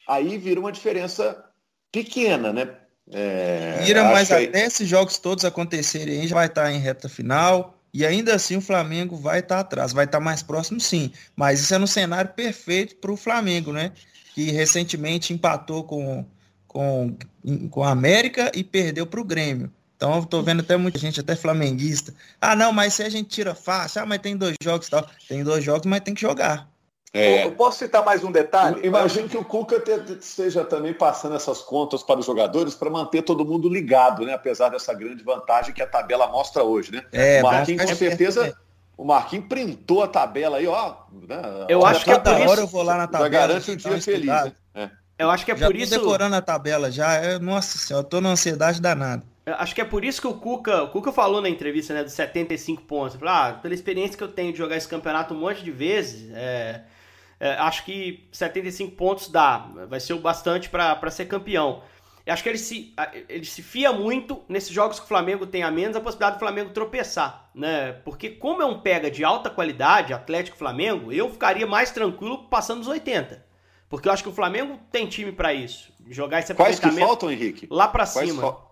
Aí 0.08 0.38
vira 0.38 0.60
uma 0.60 0.72
diferença 0.72 1.44
pequena, 1.90 2.52
né? 2.52 2.68
É, 3.12 3.80
vira, 3.84 4.04
mas 4.04 4.30
até 4.30 4.58
aí... 4.58 4.64
esses 4.64 4.88
jogos 4.88 5.18
todos 5.18 5.44
acontecerem, 5.44 6.26
já 6.26 6.34
vai 6.34 6.46
estar 6.46 6.72
em 6.72 6.78
reta 6.78 7.08
final. 7.08 7.76
E 7.94 8.04
ainda 8.04 8.34
assim 8.34 8.56
o 8.56 8.60
Flamengo 8.60 9.16
vai 9.16 9.38
estar 9.38 9.60
atrás, 9.60 9.92
vai 9.92 10.04
estar 10.04 10.20
mais 10.20 10.42
próximo 10.42 10.78
sim. 10.78 11.10
Mas 11.34 11.60
isso 11.60 11.75
é 11.75 11.78
no 11.78 11.86
cenário 11.86 12.30
perfeito 12.34 12.96
para 12.96 13.10
o 13.10 13.16
Flamengo, 13.16 13.72
né? 13.72 13.92
Que 14.34 14.50
recentemente 14.50 15.32
empatou 15.32 15.84
com, 15.84 16.26
com, 16.66 17.16
com 17.70 17.82
a 17.82 17.90
América 17.90 18.52
e 18.54 18.62
perdeu 18.62 19.06
para 19.06 19.20
o 19.20 19.25
Grêmio. 19.25 19.72
Então 19.97 20.17
eu 20.17 20.26
tô 20.26 20.43
vendo 20.43 20.61
até 20.61 20.76
muita 20.76 20.99
gente, 20.99 21.21
até 21.21 21.35
flamenguista. 21.35 22.15
Ah, 22.41 22.55
não, 22.55 22.73
mas 22.73 22.95
se 22.95 23.03
a 23.03 23.09
gente 23.09 23.29
tira 23.29 23.55
fácil, 23.55 24.03
ah, 24.03 24.07
mas 24.07 24.19
tem 24.21 24.37
dois 24.37 24.55
jogos 24.62 24.87
e 24.87 24.91
tal. 24.91 25.07
Tem 25.26 25.43
dois 25.43 25.65
jogos, 25.65 25.87
mas 25.87 26.00
tem 26.00 26.15
que 26.15 26.21
jogar. 26.21 26.69
É. 27.15 27.47
Eu 27.47 27.53
posso 27.53 27.79
citar 27.79 28.05
mais 28.05 28.23
um 28.23 28.31
detalhe? 28.31 28.87
Imagino 28.87 29.26
que 29.26 29.38
o 29.38 29.45
Cuca 29.45 29.83
esteja 30.21 30.65
também 30.65 30.93
passando 30.93 31.35
essas 31.35 31.62
contas 31.62 32.03
para 32.03 32.21
os 32.21 32.26
jogadores 32.26 32.75
para 32.75 32.91
manter 32.91 33.23
todo 33.23 33.43
mundo 33.43 33.71
ligado, 33.71 34.26
né? 34.26 34.35
Apesar 34.35 34.69
dessa 34.69 34.93
grande 34.93 35.25
vantagem 35.25 35.73
que 35.73 35.81
a 35.81 35.87
tabela 35.87 36.26
mostra 36.26 36.62
hoje, 36.62 36.93
né? 36.93 37.03
É, 37.11 37.41
o 37.41 37.45
Marquinhos, 37.45 37.85
com 37.87 37.97
certeza, 37.97 38.55
o 38.99 39.05
Marquinhos 39.05 39.47
printou 39.47 40.03
a 40.03 40.09
tabela 40.09 40.59
aí, 40.59 40.67
ó. 40.67 40.95
Né? 41.26 41.41
Eu 41.71 41.87
acho 41.87 42.05
que 42.05 42.11
é 42.11 42.19
por 42.19 42.38
isso. 42.38 42.50
hora 42.50 42.61
eu 42.61 42.67
vou 42.67 42.83
lá 42.83 42.99
na 42.99 43.07
tabela. 43.07 43.31
Já 43.31 43.38
garante 43.38 43.71
um 43.71 43.76
dia 43.76 44.03
feliz, 44.03 44.26
né? 44.26 44.53
É. 44.75 44.91
Eu 45.19 45.31
acho 45.31 45.43
que 45.43 45.53
é 45.53 45.57
já 45.57 45.67
por 45.67 45.76
isso. 45.76 45.99
decorando 45.99 46.37
a 46.37 46.43
tabela 46.43 46.91
já. 46.91 47.15
É, 47.15 47.38
nossa 47.38 47.79
senhora, 47.79 48.05
eu 48.05 48.11
tô 48.11 48.21
numa 48.21 48.33
ansiedade 48.33 48.79
danada. 48.79 49.23
Acho 49.47 49.76
que 49.76 49.81
é 49.81 49.85
por 49.85 50.05
isso 50.05 50.21
que 50.21 50.26
o 50.26 50.35
Cuca, 50.35 50.83
o 50.83 50.88
Cuca 50.88 51.12
falou 51.12 51.41
na 51.41 51.49
entrevista, 51.49 51.95
né, 51.95 52.03
dos 52.03 52.15
75 52.15 52.83
pontos. 52.83 53.17
Falou, 53.17 53.33
ah, 53.33 53.53
pela 53.53 53.75
experiência 53.75 54.19
que 54.19 54.25
eu 54.25 54.33
tenho 54.33 54.50
de 54.50 54.59
jogar 54.59 54.76
esse 54.76 54.88
campeonato 54.88 55.35
um 55.35 55.38
monte 55.38 55.62
de 55.62 55.71
vezes, 55.71 56.33
é, 56.35 56.83
é, 57.38 57.53
acho 57.53 57.85
que 57.85 58.26
75 58.33 58.97
pontos 58.97 59.29
dá, 59.29 59.59
vai 59.88 60.00
ser 60.00 60.15
o 60.15 60.19
bastante 60.19 60.69
para 60.69 61.11
ser 61.12 61.26
campeão. 61.26 61.85
Eu 62.26 62.33
acho 62.33 62.43
que 62.43 62.49
ele 62.49 62.59
se, 62.59 62.93
ele 63.29 63.45
se 63.45 63.62
fia 63.62 63.93
muito 63.93 64.43
nesses 64.49 64.71
jogos 64.71 64.99
que 64.99 65.05
o 65.05 65.09
Flamengo 65.09 65.47
tem 65.47 65.62
a 65.62 65.71
menos, 65.71 65.97
a 65.97 66.00
possibilidade 66.00 66.37
do 66.37 66.41
Flamengo 66.41 66.71
tropeçar, 66.71 67.49
né? 67.55 67.93
Porque 68.05 68.31
como 68.31 68.62
é 68.62 68.67
um 68.67 68.81
pega 68.81 69.09
de 69.09 69.23
alta 69.23 69.49
qualidade, 69.49 70.12
Atlético 70.12 70.57
Flamengo, 70.57 71.12
eu 71.12 71.31
ficaria 71.31 71.69
mais 71.69 71.93
tranquilo 71.93 72.49
passando 72.49 72.81
os 72.81 72.88
80. 72.88 73.47
Porque 73.88 74.09
eu 74.09 74.12
acho 74.12 74.25
que 74.25 74.29
o 74.29 74.33
Flamengo 74.33 74.76
tem 74.91 75.07
time 75.07 75.31
para 75.31 75.55
isso. 75.55 75.93
Jogar 76.11 76.41
esse 76.41 76.53
Quais 76.53 76.81
que 76.81 76.91
faltam, 76.91 77.31
Henrique? 77.31 77.69
Lá 77.71 77.87
para 77.87 78.05
cima. 78.05 78.43
Fa 78.43 78.65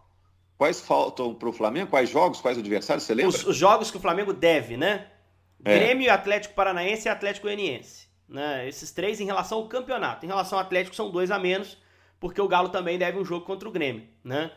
quais 0.57 0.81
faltam 0.81 1.35
para 1.35 1.49
o 1.49 1.53
Flamengo? 1.53 1.91
Quais 1.91 2.11
jogos? 2.11 2.41
Quais 2.41 2.59
adversários? 2.59 3.05
Você 3.05 3.15
lembra? 3.15 3.37
Os, 3.37 3.47
os 3.47 3.57
jogos 3.57 3.91
que 3.91 3.97
o 3.97 4.01
Flamengo 4.01 4.33
deve, 4.33 4.77
né? 4.77 5.09
É. 5.65 5.79
Grêmio, 5.79 6.13
Atlético 6.13 6.55
Paranaense 6.55 7.09
e 7.09 7.11
Atlético 7.11 7.47
Goianiense. 7.47 8.09
Né? 8.29 8.69
Esses 8.69 8.91
três 8.91 9.21
em 9.21 9.25
relação 9.25 9.59
ao 9.59 9.69
campeonato. 9.69 10.25
Em 10.25 10.29
relação 10.29 10.59
ao 10.59 10.65
Atlético 10.65 10.95
são 10.95 11.11
dois 11.11 11.31
a 11.31 11.39
menos, 11.39 11.79
porque 12.21 12.41
o 12.41 12.49
Galo 12.49 12.69
também 12.69 12.99
deve 12.99 13.19
um 13.19 13.25
jogo 13.25 13.47
contra 13.47 13.69
o 13.69 13.73
Grêmio. 13.73 14.07
Né? 14.23 14.51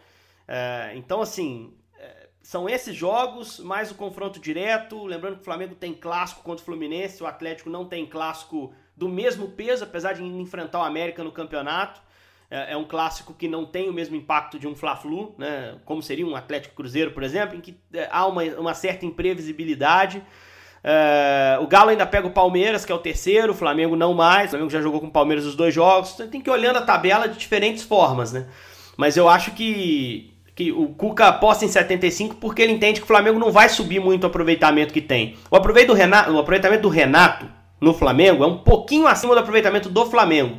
É, 0.48 0.94
então, 0.96 1.22
assim, 1.22 1.74
é, 1.98 2.30
são 2.42 2.68
esses 2.68 2.96
jogos, 2.96 3.60
mais 3.60 3.90
o 3.92 3.96
confronto 3.96 4.40
direto. 4.40 5.06
Lembrando 5.06 5.36
que 5.36 5.42
o 5.42 5.46
Flamengo 5.46 5.76
tem 5.76 5.94
clássico 5.94 6.44
contra 6.44 6.62
o 6.62 6.66
Fluminense, 6.66 7.24
o 7.24 7.28
Atlético 7.28 7.70
não 7.70 7.86
tem 7.86 8.06
clássico 8.06 8.74
do 8.96 9.08
mesmo 9.08 9.50
peso, 9.50 9.84
apesar 9.84 10.14
de 10.14 10.24
enfrentar 10.24 10.80
o 10.80 10.84
América 10.84 11.24
no 11.24 11.32
campeonato. 11.32 12.02
É, 12.50 12.74
é 12.74 12.78
um 12.78 12.86
clássico 12.86 13.34
que 13.34 13.48
não 13.48 13.66
tem 13.66 13.90
o 13.90 13.94
mesmo 13.94 14.16
impacto 14.16 14.58
de 14.58 14.68
um 14.68 14.76
Fla-Flu, 14.76 15.36
né? 15.38 15.76
como 15.86 16.02
seria 16.02 16.26
um 16.26 16.36
Atlético 16.36 16.76
Cruzeiro, 16.76 17.12
por 17.12 17.24
exemplo, 17.24 17.58
em 17.58 17.62
que 17.62 17.78
é, 17.94 18.08
há 18.10 18.26
uma, 18.26 18.44
uma 18.44 18.74
certa 18.74 19.06
imprevisibilidade. 19.06 20.24
É, 20.84 21.58
o 21.60 21.68
Galo 21.68 21.90
ainda 21.90 22.06
pega 22.06 22.28
o 22.28 22.32
Palmeiras, 22.32 22.86
que 22.86 22.92
é 22.92 22.96
o 22.96 23.00
terceiro, 23.00 23.52
o 23.52 23.56
Flamengo 23.56 23.96
não 23.96 24.14
mais. 24.14 24.48
O 24.48 24.50
Flamengo 24.52 24.72
já 24.72 24.82
jogou 24.82 25.02
com 25.02 25.08
o 25.08 25.12
Palmeiras 25.12 25.46
os 25.46 25.56
dois 25.56 25.74
jogos. 25.74 26.14
Então 26.14 26.28
tem 26.28 26.40
que 26.40 26.50
ir 26.50 26.54
olhando 26.54 26.78
a 26.78 26.82
tabela 26.82 27.28
de 27.28 27.38
diferentes 27.38 27.84
formas, 27.84 28.32
né? 28.32 28.48
Mas 28.96 29.18
eu 29.18 29.28
acho 29.28 29.52
que, 29.52 30.34
que 30.56 30.72
o 30.72 30.88
Cuca 30.88 31.28
aposta 31.28 31.66
em 31.66 31.68
75 31.68 32.36
porque 32.36 32.62
ele 32.62 32.72
entende 32.72 33.02
que 33.02 33.04
o 33.04 33.08
Flamengo 33.08 33.38
não 33.38 33.52
vai 33.52 33.68
subir 33.68 34.00
muito 34.00 34.24
o 34.24 34.28
aproveitamento 34.28 34.94
que 34.94 35.02
tem. 35.02 35.36
O, 35.52 35.56
aproveitamento 35.58 35.94
do 35.94 35.98
Renato, 35.98 36.32
o 36.32 36.40
aproveitamento 36.40 36.82
do 36.84 36.90
Renato 36.90 37.46
no 37.82 37.94
Flamengo 37.94 38.44
é 38.44 38.48
um 38.48 38.58
pouquinho 38.60 39.06
acima 39.08 39.34
do 39.36 39.42
aproveitamento 39.42 39.90
do 39.90 40.06
Flamengo. 40.06 40.58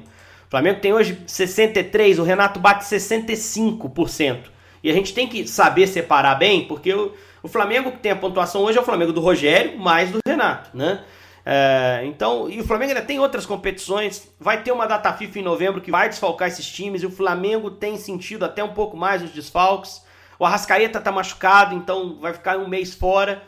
O 0.49 0.51
Flamengo 0.51 0.81
tem 0.81 0.95
hoje 0.95 1.23
63, 1.27 2.19
o 2.19 2.23
Renato 2.23 2.59
bate 2.59 2.83
65%. 2.83 4.45
E 4.83 4.91
a 4.91 4.95
gente 4.95 5.13
tem 5.13 5.29
que 5.29 5.47
saber 5.47 5.87
separar 5.87 6.37
bem, 6.37 6.67
porque 6.67 6.93
o, 6.95 7.13
o 7.43 7.49
Flamengo 7.49 7.93
que 7.93 7.99
tem 7.99 8.13
a 8.13 8.17
pontuação 8.17 8.63
hoje 8.63 8.79
é 8.79 8.81
o 8.81 8.85
Flamengo 8.85 9.13
do 9.13 9.21
Rogério 9.21 9.79
mais 9.79 10.11
do 10.11 10.21
Renato, 10.27 10.75
né? 10.75 11.05
É, 11.45 12.01
então, 12.05 12.49
e 12.49 12.59
o 12.61 12.65
Flamengo 12.65 12.93
ainda 12.93 13.05
tem 13.05 13.19
outras 13.19 13.45
competições. 13.45 14.27
Vai 14.41 14.63
ter 14.63 14.73
uma 14.73 14.87
data 14.87 15.13
FIFA 15.13 15.39
em 15.39 15.43
novembro 15.43 15.83
que 15.83 15.91
vai 15.91 16.09
desfalcar 16.09 16.49
esses 16.49 16.67
times. 16.67 17.03
E 17.03 17.07
o 17.07 17.11
Flamengo 17.11 17.71
tem 17.71 17.99
sentido 17.99 18.47
até 18.47 18.65
um 18.65 18.73
pouco 18.73 18.97
mais 18.97 19.23
os 19.23 19.31
desfalques. 19.31 20.03
O 20.39 20.47
Arrascaeta 20.47 20.99
tá 20.99 21.13
machucado, 21.13 21.75
então 21.75 22.19
vai 22.21 22.33
ficar 22.33 22.57
um 22.57 22.69
mês 22.69 22.95
fora. 22.95 23.43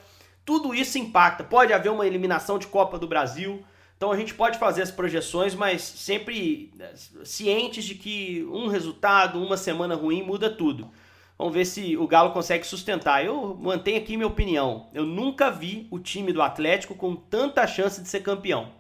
Tudo 0.45 0.75
isso 0.75 0.99
impacta. 0.99 1.45
Pode 1.45 1.73
haver 1.73 1.91
uma 1.91 2.07
eliminação 2.07 2.59
de 2.59 2.67
Copa 2.67 2.99
do 2.99 3.07
Brasil. 3.07 3.63
Então 4.01 4.11
a 4.11 4.17
gente 4.17 4.33
pode 4.33 4.59
fazer 4.59 4.81
as 4.81 4.91
projeções, 4.91 5.55
mas 5.55 5.83
sempre 5.83 6.73
é, 6.81 6.91
cientes 7.23 7.85
de 7.85 7.95
que 7.95 8.49
um 8.51 8.67
resultado, 8.67 9.39
uma 9.39 9.59
semana 9.59 9.95
ruim 9.95 10.23
muda 10.23 10.49
tudo. 10.49 10.91
Vamos 11.37 11.53
ver 11.53 11.67
se 11.67 11.99
o 11.99 12.07
Galo 12.07 12.31
consegue 12.31 12.67
sustentar. 12.67 13.23
Eu 13.23 13.55
mantenho 13.61 13.99
aqui 13.99 14.17
minha 14.17 14.27
opinião. 14.27 14.89
Eu 14.95 15.05
nunca 15.05 15.51
vi 15.51 15.87
o 15.91 15.99
time 15.99 16.33
do 16.33 16.41
Atlético 16.41 16.95
com 16.95 17.15
tanta 17.15 17.67
chance 17.67 18.01
de 18.01 18.09
ser 18.09 18.21
campeão. 18.21 18.73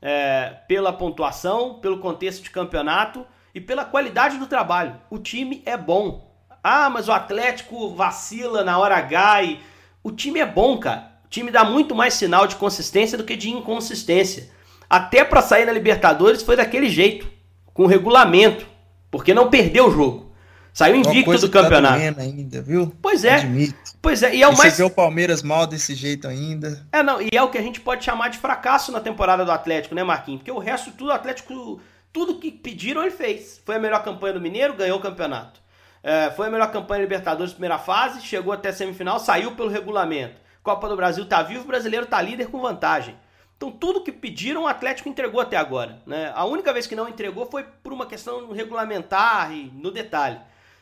É, 0.00 0.58
pela 0.68 0.92
pontuação, 0.92 1.80
pelo 1.80 1.98
contexto 1.98 2.44
de 2.44 2.50
campeonato 2.50 3.26
e 3.52 3.60
pela 3.60 3.84
qualidade 3.84 4.38
do 4.38 4.46
trabalho. 4.46 4.96
O 5.10 5.18
time 5.18 5.60
é 5.66 5.76
bom. 5.76 6.32
Ah, 6.62 6.88
mas 6.88 7.08
o 7.08 7.12
Atlético 7.12 7.96
vacila 7.96 8.62
na 8.62 8.78
hora 8.78 8.94
H 8.96 9.42
e... 9.42 9.60
O 10.04 10.12
time 10.12 10.38
é 10.38 10.46
bom, 10.46 10.78
cara. 10.78 11.11
O 11.32 11.34
time 11.34 11.50
dá 11.50 11.64
muito 11.64 11.94
mais 11.94 12.12
sinal 12.12 12.46
de 12.46 12.56
consistência 12.56 13.16
do 13.16 13.24
que 13.24 13.34
de 13.34 13.48
inconsistência. 13.48 14.50
Até 14.88 15.24
para 15.24 15.40
sair 15.40 15.64
na 15.64 15.72
Libertadores 15.72 16.42
foi 16.42 16.56
daquele 16.56 16.90
jeito, 16.90 17.26
com 17.72 17.86
regulamento, 17.86 18.66
porque 19.10 19.32
não 19.32 19.48
perdeu 19.48 19.86
o 19.86 19.90
jogo. 19.90 20.30
Saiu 20.74 20.94
invicto 20.94 21.38
do 21.38 21.48
tá 21.48 21.62
campeonato. 21.62 22.16
Tá 22.16 22.20
ainda, 22.20 22.60
viu? 22.60 22.94
Pois 23.00 23.24
é. 23.24 23.36
Admito. 23.36 23.74
Pois 24.02 24.22
é, 24.22 24.34
e 24.34 24.42
é 24.42 24.46
o 24.46 24.52
e 24.52 24.56
mais. 24.58 24.74
Você 24.74 24.82
vê 24.82 24.86
o 24.86 24.90
Palmeiras 24.90 25.42
mal 25.42 25.66
desse 25.66 25.94
jeito 25.94 26.28
ainda. 26.28 26.86
É, 26.92 27.02
não, 27.02 27.22
e 27.22 27.30
é 27.32 27.42
o 27.42 27.48
que 27.48 27.56
a 27.56 27.62
gente 27.62 27.80
pode 27.80 28.04
chamar 28.04 28.28
de 28.28 28.36
fracasso 28.36 28.92
na 28.92 29.00
temporada 29.00 29.42
do 29.42 29.50
Atlético, 29.50 29.94
né, 29.94 30.04
Marquinhos? 30.04 30.40
Porque 30.40 30.52
o 30.52 30.58
resto 30.58 30.90
tudo, 30.90 31.08
o 31.08 31.12
Atlético, 31.12 31.80
tudo 32.12 32.38
que 32.38 32.50
pediram, 32.50 33.00
ele 33.00 33.10
fez. 33.10 33.58
Foi 33.64 33.76
a 33.76 33.78
melhor 33.78 34.04
campanha 34.04 34.34
do 34.34 34.40
Mineiro, 34.42 34.74
ganhou 34.74 34.98
o 34.98 35.02
campeonato. 35.02 35.62
É, 36.02 36.30
foi 36.32 36.48
a 36.48 36.50
melhor 36.50 36.70
campanha 36.70 36.98
da 36.98 37.04
Libertadores 37.04 37.54
primeira 37.54 37.78
fase, 37.78 38.20
chegou 38.20 38.52
até 38.52 38.68
a 38.68 38.72
semifinal, 38.74 39.18
saiu 39.18 39.52
pelo 39.52 39.70
regulamento. 39.70 40.41
Copa 40.62 40.88
do 40.88 40.96
Brasil 40.96 41.26
tá 41.26 41.42
vivo, 41.42 41.64
o 41.64 41.66
brasileiro 41.66 42.06
tá 42.06 42.20
líder 42.20 42.48
com 42.48 42.60
vantagem. 42.60 43.16
Então 43.56 43.70
tudo 43.70 44.02
que 44.02 44.10
pediram 44.10 44.62
o 44.62 44.66
Atlético 44.66 45.08
entregou 45.08 45.40
até 45.40 45.56
agora. 45.56 46.02
Né? 46.06 46.32
A 46.34 46.44
única 46.44 46.72
vez 46.72 46.86
que 46.86 46.96
não 46.96 47.08
entregou 47.08 47.46
foi 47.46 47.64
por 47.64 47.92
uma 47.92 48.06
questão 48.06 48.52
regulamentar 48.52 49.52
e 49.52 49.70
no 49.74 49.90
detalhe. 49.90 50.40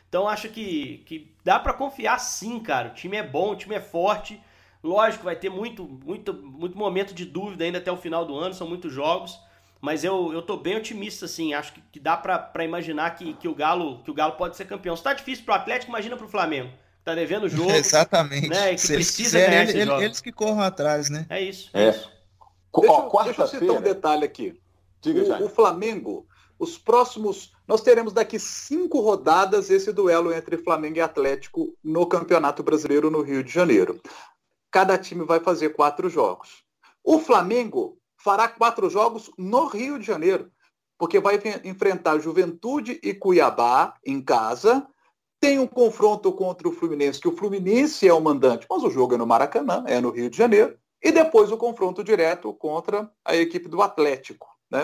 Então 0.09 0.27
acho 0.27 0.49
que, 0.49 1.03
que 1.05 1.33
dá 1.43 1.59
para 1.59 1.73
confiar 1.73 2.19
sim, 2.19 2.59
cara. 2.59 2.89
O 2.89 2.93
time 2.93 3.17
é 3.17 3.23
bom, 3.23 3.51
o 3.51 3.55
time 3.55 3.75
é 3.75 3.79
forte. 3.79 4.41
Lógico, 4.83 5.25
vai 5.25 5.35
ter 5.35 5.49
muito, 5.49 5.83
muito, 5.83 6.33
muito 6.33 6.77
momento 6.77 7.13
de 7.13 7.23
dúvida 7.23 7.63
ainda 7.63 7.77
até 7.77 7.91
o 7.91 7.97
final 7.97 8.25
do 8.25 8.35
ano, 8.35 8.53
são 8.53 8.67
muitos 8.67 8.91
jogos. 8.91 9.39
Mas 9.79 10.03
eu, 10.03 10.31
eu 10.31 10.41
tô 10.41 10.57
bem 10.57 10.75
otimista, 10.75 11.25
assim. 11.25 11.53
Acho 11.53 11.73
que, 11.73 11.81
que 11.93 11.99
dá 11.99 12.15
para 12.15 12.63
imaginar 12.63 13.15
que, 13.15 13.33
que, 13.33 13.47
o 13.47 13.55
Galo, 13.55 14.03
que 14.03 14.11
o 14.11 14.13
Galo 14.13 14.33
pode 14.33 14.55
ser 14.55 14.65
campeão. 14.65 14.95
Se 14.95 15.03
tá 15.03 15.13
difícil 15.13 15.43
pro 15.43 15.55
Atlético, 15.55 15.91
imagina 15.91 16.15
pro 16.15 16.27
Flamengo. 16.27 16.71
Tá 17.03 17.15
devendo 17.15 17.45
o 17.45 17.49
jogo. 17.49 17.71
Exatamente. 17.71 18.49
Né, 18.49 18.75
que 18.75 18.81
Se 18.81 18.93
precisa 18.93 19.39
eles 19.39 19.73
ganhar 19.73 19.95
ele, 19.97 20.05
eles 20.05 20.21
que 20.21 20.31
corram 20.31 20.61
atrás, 20.61 21.09
né? 21.09 21.25
É 21.29 21.41
isso. 21.41 21.69
É. 21.73 21.89
isso. 21.89 22.11
Deixa, 22.79 23.23
deixa 23.23 23.41
eu 23.41 23.47
citar 23.47 23.75
um 23.75 23.81
detalhe 23.81 24.23
aqui. 24.23 24.59
Diga, 25.01 25.41
o, 25.41 25.45
o 25.45 25.49
Flamengo, 25.49 26.25
os 26.57 26.77
próximos 26.77 27.51
nós 27.67 27.81
teremos 27.81 28.11
daqui 28.11 28.37
cinco 28.37 28.99
rodadas 28.99 29.69
esse 29.69 29.93
duelo 29.93 30.33
entre 30.33 30.57
Flamengo 30.57 30.97
e 30.97 31.01
Atlético 31.01 31.73
no 31.81 32.05
Campeonato 32.05 32.61
Brasileiro 32.61 33.09
no 33.09 33.21
Rio 33.21 33.43
de 33.43 33.49
Janeiro. 33.49 34.01
Cada 34.69 34.97
time 34.97 35.23
vai 35.23 35.39
fazer 35.39 35.69
quatro 35.69 36.09
jogos. 36.09 36.63
O 37.03 37.17
Flamengo 37.19 37.97
fará 38.17 38.47
quatro 38.47 38.89
jogos 38.89 39.31
no 39.37 39.67
Rio 39.67 39.97
de 39.97 40.05
Janeiro, 40.05 40.51
porque 40.97 41.19
vai 41.19 41.41
enfrentar 41.63 42.19
Juventude 42.19 42.99
e 43.01 43.13
Cuiabá 43.13 43.95
em 44.05 44.21
casa. 44.21 44.85
Tem 45.41 45.57
um 45.57 45.65
confronto 45.65 46.31
contra 46.31 46.69
o 46.69 46.71
Fluminense, 46.71 47.19
que 47.19 47.27
o 47.27 47.35
Fluminense 47.35 48.07
é 48.07 48.13
o 48.13 48.21
mandante, 48.21 48.67
mas 48.69 48.83
o 48.83 48.91
jogo 48.91 49.15
é 49.15 49.17
no 49.17 49.25
Maracanã, 49.25 49.83
é 49.87 49.99
no 49.99 50.11
Rio 50.11 50.29
de 50.29 50.37
Janeiro. 50.37 50.77
E 51.01 51.11
depois 51.11 51.51
o 51.51 51.57
confronto 51.57 52.03
direto 52.03 52.53
contra 52.53 53.11
a 53.25 53.35
equipe 53.35 53.67
do 53.67 53.81
Atlético. 53.81 54.47
Né? 54.69 54.81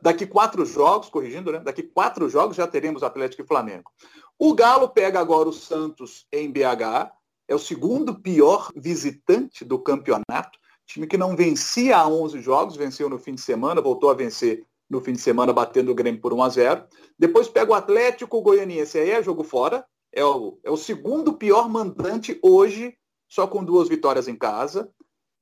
Daqui 0.00 0.24
quatro 0.24 0.64
jogos, 0.64 1.08
corrigindo, 1.08 1.50
né? 1.50 1.58
daqui 1.58 1.82
quatro 1.82 2.28
jogos 2.28 2.56
já 2.56 2.68
teremos 2.68 3.02
Atlético 3.02 3.42
e 3.42 3.46
Flamengo. 3.46 3.90
O 4.38 4.54
Galo 4.54 4.88
pega 4.88 5.18
agora 5.18 5.48
o 5.48 5.52
Santos 5.52 6.24
em 6.32 6.52
BH, 6.52 7.10
é 7.48 7.54
o 7.56 7.58
segundo 7.58 8.14
pior 8.14 8.70
visitante 8.76 9.64
do 9.64 9.76
campeonato, 9.76 10.56
time 10.86 11.08
que 11.08 11.18
não 11.18 11.34
vencia 11.34 11.96
há 11.96 12.06
11 12.06 12.40
jogos, 12.40 12.76
venceu 12.76 13.08
no 13.08 13.18
fim 13.18 13.34
de 13.34 13.40
semana, 13.40 13.80
voltou 13.80 14.08
a 14.08 14.14
vencer 14.14 14.64
no 14.88 15.00
fim 15.00 15.14
de 15.14 15.20
semana, 15.20 15.52
batendo 15.52 15.90
o 15.90 15.94
Grêmio 15.96 16.20
por 16.20 16.32
1 16.32 16.42
a 16.44 16.48
0 16.48 16.84
Depois 17.18 17.48
pega 17.48 17.72
o 17.72 17.74
Atlético 17.74 18.40
Goianiense, 18.40 18.98
aí 18.98 19.10
é 19.10 19.20
jogo 19.20 19.42
fora, 19.42 19.84
é 20.16 20.24
o, 20.24 20.58
é 20.64 20.70
o 20.70 20.76
segundo 20.78 21.34
pior 21.34 21.68
mandante 21.68 22.38
hoje, 22.42 22.96
só 23.28 23.46
com 23.46 23.62
duas 23.62 23.88
vitórias 23.88 24.26
em 24.26 24.34
casa. 24.34 24.90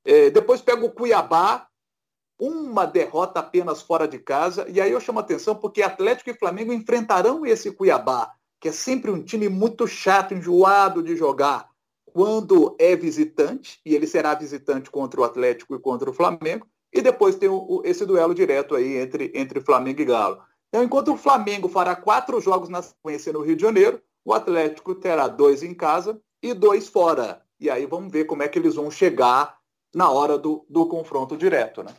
É, 0.05 0.31
depois 0.31 0.61
pega 0.61 0.85
o 0.85 0.91
Cuiabá, 0.91 1.69
uma 2.39 2.85
derrota 2.85 3.39
apenas 3.39 3.81
fora 3.81 4.09
de 4.09 4.19
casa. 4.19 4.67
E 4.69 4.81
aí 4.81 4.91
eu 4.91 5.01
chamo 5.01 5.21
atenção 5.21 5.55
porque 5.55 5.81
Atlético 5.81 6.31
e 6.31 6.35
Flamengo 6.35 6.73
enfrentarão 6.73 7.47
esse 7.47 7.71
Cuiabá, 7.71 8.33
que 8.61 8.69
é 8.69 8.73
sempre 8.73 9.13
um 9.13 9.23
time 9.23 9.49
muito 9.49 9.87
chato, 9.87 10.35
enjoado 10.35 11.03
de 11.03 11.15
jogar 11.15 11.69
quando 12.13 12.77
é 12.79 12.95
visitante, 12.95 13.81
e 13.85 13.95
ele 13.95 14.07
será 14.07 14.35
visitante 14.35 14.89
contra 14.89 15.21
o 15.21 15.25
Atlético 15.25 15.75
e 15.75 15.81
contra 15.81 16.09
o 16.09 16.13
Flamengo, 16.13 16.65
e 16.93 17.03
depois 17.03 17.35
tem 17.35 17.49
o, 17.49 17.83
esse 17.85 18.07
duelo 18.07 18.33
direto 18.33 18.77
aí 18.77 18.99
entre, 18.99 19.33
entre 19.35 19.61
Flamengo 19.61 20.01
e 20.01 20.05
Galo. 20.05 20.41
Então, 20.69 20.85
enquanto 20.85 21.13
o 21.13 21.17
Flamengo 21.17 21.69
fará 21.69 21.97
quatro 21.97 22.41
jogos 22.41 22.69
na 22.69 22.83
sequência 22.83 23.33
no 23.33 23.43
Rio 23.43 23.57
de 23.57 23.63
Janeiro, 23.63 24.01
o 24.25 24.33
Atlético 24.33 24.95
terá 24.95 25.29
dois 25.29 25.63
em 25.63 25.75
casa 25.75 26.21
e 26.43 26.55
dois 26.55 26.89
fora. 26.89 27.43
E 27.61 27.69
aí 27.71 27.87
vamos 27.87 28.13
ver 28.13 28.25
como 28.25 28.43
é 28.43 28.49
que 28.49 28.59
eles 28.59 28.75
vão 28.75 28.91
chegar 28.91 29.59
na 29.95 30.11
hora 30.11 30.37
do, 30.37 30.65
do 30.69 30.87
confronto 30.87 31.37
direto, 31.37 31.83
né? 31.83 31.95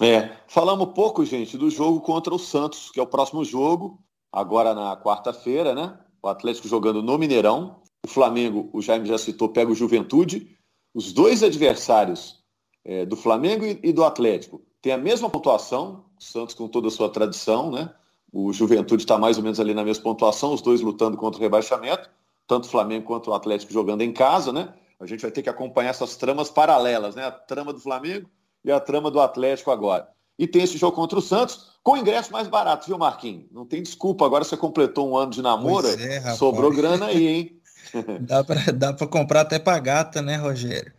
É, 0.00 0.36
falamos 0.48 0.92
pouco, 0.94 1.24
gente, 1.24 1.56
do 1.56 1.70
jogo 1.70 2.00
contra 2.00 2.34
o 2.34 2.38
Santos, 2.38 2.90
que 2.90 2.98
é 2.98 3.02
o 3.02 3.06
próximo 3.06 3.44
jogo, 3.44 4.02
agora 4.32 4.74
na 4.74 4.96
quarta-feira, 4.96 5.74
né? 5.74 5.98
O 6.22 6.28
Atlético 6.28 6.66
jogando 6.66 7.02
no 7.02 7.18
Mineirão. 7.18 7.80
O 8.04 8.08
Flamengo, 8.08 8.68
o 8.72 8.82
Jaime 8.82 9.06
já 9.06 9.18
citou, 9.18 9.48
pega 9.48 9.70
o 9.70 9.74
Juventude. 9.74 10.56
Os 10.94 11.12
dois 11.12 11.42
adversários 11.42 12.42
é, 12.84 13.06
do 13.06 13.16
Flamengo 13.16 13.64
e, 13.64 13.78
e, 13.82 13.92
do 13.92 14.04
Atlético 14.04 14.62
têm 14.82 14.92
a 14.92 14.98
mesma 14.98 15.30
pontuação, 15.30 16.04
o 16.18 16.22
Santos 16.22 16.54
com 16.54 16.68
toda 16.68 16.88
a 16.88 16.90
sua 16.90 17.08
tradição, 17.08 17.70
né? 17.70 17.94
O 18.34 18.52
Juventude 18.52 19.04
está 19.04 19.16
mais 19.16 19.36
ou 19.36 19.44
menos 19.44 19.60
ali 19.60 19.72
na 19.72 19.84
mesma 19.84 20.02
pontuação, 20.02 20.52
os 20.52 20.60
dois 20.60 20.80
lutando 20.80 21.16
contra 21.16 21.38
o 21.38 21.42
rebaixamento, 21.42 22.10
tanto 22.48 22.64
o 22.64 22.68
Flamengo 22.68 23.06
quanto 23.06 23.30
o 23.30 23.34
Atlético 23.34 23.72
jogando 23.72 24.02
em 24.02 24.12
casa, 24.12 24.52
né? 24.52 24.74
A 24.98 25.06
gente 25.06 25.22
vai 25.22 25.30
ter 25.30 25.40
que 25.40 25.48
acompanhar 25.48 25.90
essas 25.90 26.16
tramas 26.16 26.50
paralelas, 26.50 27.14
né? 27.14 27.24
A 27.24 27.30
trama 27.30 27.72
do 27.72 27.78
Flamengo 27.78 28.28
e 28.64 28.72
a 28.72 28.80
trama 28.80 29.08
do 29.08 29.20
Atlético 29.20 29.70
agora. 29.70 30.08
E 30.36 30.48
tem 30.48 30.62
esse 30.64 30.76
jogo 30.76 30.96
contra 30.96 31.16
o 31.16 31.22
Santos, 31.22 31.78
com 31.80 31.96
ingresso 31.96 32.32
mais 32.32 32.48
barato, 32.48 32.88
viu, 32.88 32.98
Marquinhos? 32.98 33.44
Não 33.52 33.64
tem 33.64 33.80
desculpa, 33.80 34.26
agora 34.26 34.42
você 34.42 34.56
completou 34.56 35.08
um 35.08 35.16
ano 35.16 35.30
de 35.30 35.40
namoro, 35.40 35.86
é, 35.86 36.34
sobrou 36.34 36.72
grana 36.72 37.06
aí, 37.06 37.28
hein? 37.28 37.60
dá 38.20 38.42
para 38.42 39.06
comprar 39.06 39.42
até 39.42 39.60
pra 39.60 39.78
gata, 39.78 40.20
né, 40.20 40.36
Rogério? 40.36 40.92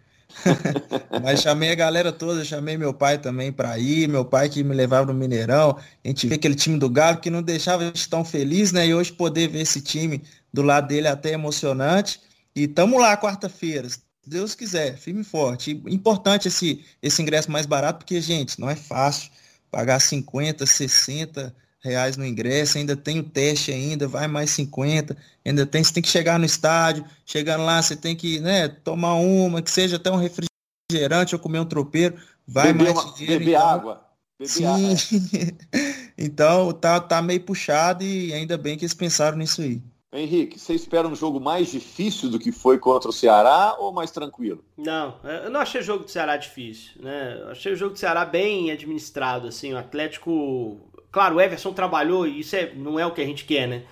Mas 1.23 1.41
chamei 1.41 1.71
a 1.71 1.75
galera 1.75 2.11
toda, 2.11 2.43
chamei 2.43 2.77
meu 2.77 2.93
pai 2.93 3.17
também 3.17 3.51
para 3.51 3.77
ir, 3.79 4.07
meu 4.07 4.25
pai 4.25 4.49
que 4.49 4.63
me 4.63 4.75
levava 4.75 5.07
no 5.07 5.13
Mineirão. 5.13 5.77
A 6.03 6.07
gente 6.07 6.27
vê 6.27 6.35
aquele 6.35 6.55
time 6.55 6.77
do 6.77 6.89
Galo 6.89 7.17
que 7.17 7.29
não 7.29 7.41
deixava 7.41 7.83
a 7.83 7.85
gente 7.87 8.09
tão 8.09 8.23
feliz, 8.23 8.71
né? 8.71 8.87
E 8.87 8.93
hoje 8.93 9.11
poder 9.11 9.47
ver 9.47 9.61
esse 9.61 9.81
time 9.81 10.21
do 10.53 10.61
lado 10.61 10.87
dele 10.87 11.07
é 11.07 11.11
até 11.11 11.31
emocionante. 11.31 12.19
E 12.55 12.67
tamo 12.67 12.99
lá 12.99 13.17
quarta-feira, 13.17 13.89
se 13.89 13.99
Deus 14.25 14.55
quiser, 14.55 14.97
firme 14.97 15.21
e 15.21 15.25
forte. 15.25 15.81
Importante 15.87 16.47
esse, 16.47 16.83
esse 17.01 17.21
ingresso 17.21 17.51
mais 17.51 17.65
barato, 17.65 17.99
porque, 17.99 18.19
gente, 18.21 18.59
não 18.59 18.69
é 18.69 18.75
fácil 18.75 19.29
pagar 19.69 19.99
50, 19.99 20.65
60 20.65 21.55
reais 21.85 22.17
no 22.17 22.25
ingresso, 22.25 22.77
ainda 22.77 22.95
tem 22.95 23.19
o 23.19 23.23
teste 23.23 23.71
ainda, 23.71 24.07
vai 24.07 24.27
mais 24.27 24.49
50, 24.49 25.15
ainda 25.45 25.65
tem, 25.65 25.83
você 25.83 25.93
tem 25.93 26.03
que 26.03 26.09
chegar 26.09 26.39
no 26.39 26.45
estádio, 26.45 27.05
chegando 27.25 27.63
lá, 27.63 27.81
você 27.81 27.95
tem 27.95 28.15
que, 28.15 28.39
né, 28.39 28.67
tomar 28.67 29.13
uma, 29.15 29.61
que 29.61 29.71
seja 29.71 29.97
até 29.97 30.11
um 30.11 30.17
refrigerante 30.17 31.35
ou 31.35 31.39
comer 31.39 31.59
um 31.59 31.65
tropeiro, 31.65 32.15
vai 32.47 32.73
beber 32.73 32.93
mais 32.93 33.05
uma, 33.05 33.13
dinheiro. 33.13 33.39
Beber 33.39 33.51
então, 33.51 33.67
água. 33.67 34.05
Beber 34.39 34.51
sim. 34.51 34.65
Água. 34.65 34.95
então 36.17 36.73
tá, 36.73 36.99
tá 36.99 37.21
meio 37.21 37.41
puxado 37.41 38.03
e 38.03 38.33
ainda 38.33 38.57
bem 38.57 38.77
que 38.77 38.83
eles 38.83 38.93
pensaram 38.93 39.37
nisso 39.37 39.61
aí. 39.61 39.81
Henrique, 40.17 40.57
você 40.57 40.73
espera 40.73 41.07
um 41.07 41.15
jogo 41.15 41.39
mais 41.39 41.69
difícil 41.69 42.29
do 42.29 42.39
que 42.39 42.51
foi 42.51 42.79
contra 42.79 43.09
o 43.09 43.13
Ceará 43.13 43.75
ou 43.77 43.91
mais 43.91 44.11
tranquilo? 44.11 44.63
Não, 44.77 45.15
eu 45.23 45.49
não 45.49 45.59
achei 45.59 45.81
o 45.81 45.83
jogo 45.83 46.05
do 46.05 46.11
Ceará 46.11 46.37
difícil, 46.37 47.01
né? 47.01 47.37
Eu 47.41 47.49
achei 47.49 47.73
o 47.73 47.75
jogo 47.75 47.93
do 47.93 47.99
Ceará 47.99 48.23
bem 48.23 48.71
administrado, 48.71 49.47
assim, 49.47 49.73
o 49.73 49.77
Atlético... 49.77 50.79
Claro, 51.15 51.37
o 51.37 51.41
Everson 51.41 51.71
trabalhou 51.71 52.27
e 52.27 52.41
isso 52.41 52.57
é, 52.57 52.73
não 52.75 52.99
é 52.99 53.05
o 53.05 53.11
que 53.11 53.21
a 53.21 53.25
gente 53.25 53.45
quer, 53.45 53.69
né? 53.69 53.83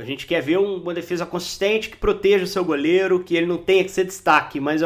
A 0.00 0.04
gente 0.04 0.26
quer 0.26 0.40
ver 0.40 0.56
uma 0.56 0.94
defesa 0.94 1.26
consistente 1.26 1.90
que 1.90 1.96
proteja 1.98 2.44
o 2.44 2.46
seu 2.46 2.64
goleiro, 2.64 3.22
que 3.22 3.36
ele 3.36 3.44
não 3.44 3.58
tenha 3.58 3.84
que 3.84 3.90
ser 3.90 4.04
destaque. 4.04 4.58
Mas 4.58 4.80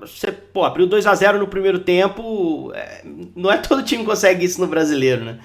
você 0.00 0.30
pô, 0.30 0.62
abriu 0.62 0.86
2 0.86 1.04
a 1.08 1.12
0 1.12 1.40
no 1.40 1.48
primeiro 1.48 1.80
tempo, 1.80 2.70
é, 2.72 3.02
não 3.34 3.50
é 3.50 3.58
todo 3.58 3.82
time 3.82 4.04
que 4.04 4.08
consegue 4.08 4.44
isso 4.44 4.60
no 4.60 4.68
brasileiro, 4.68 5.24
né? 5.24 5.40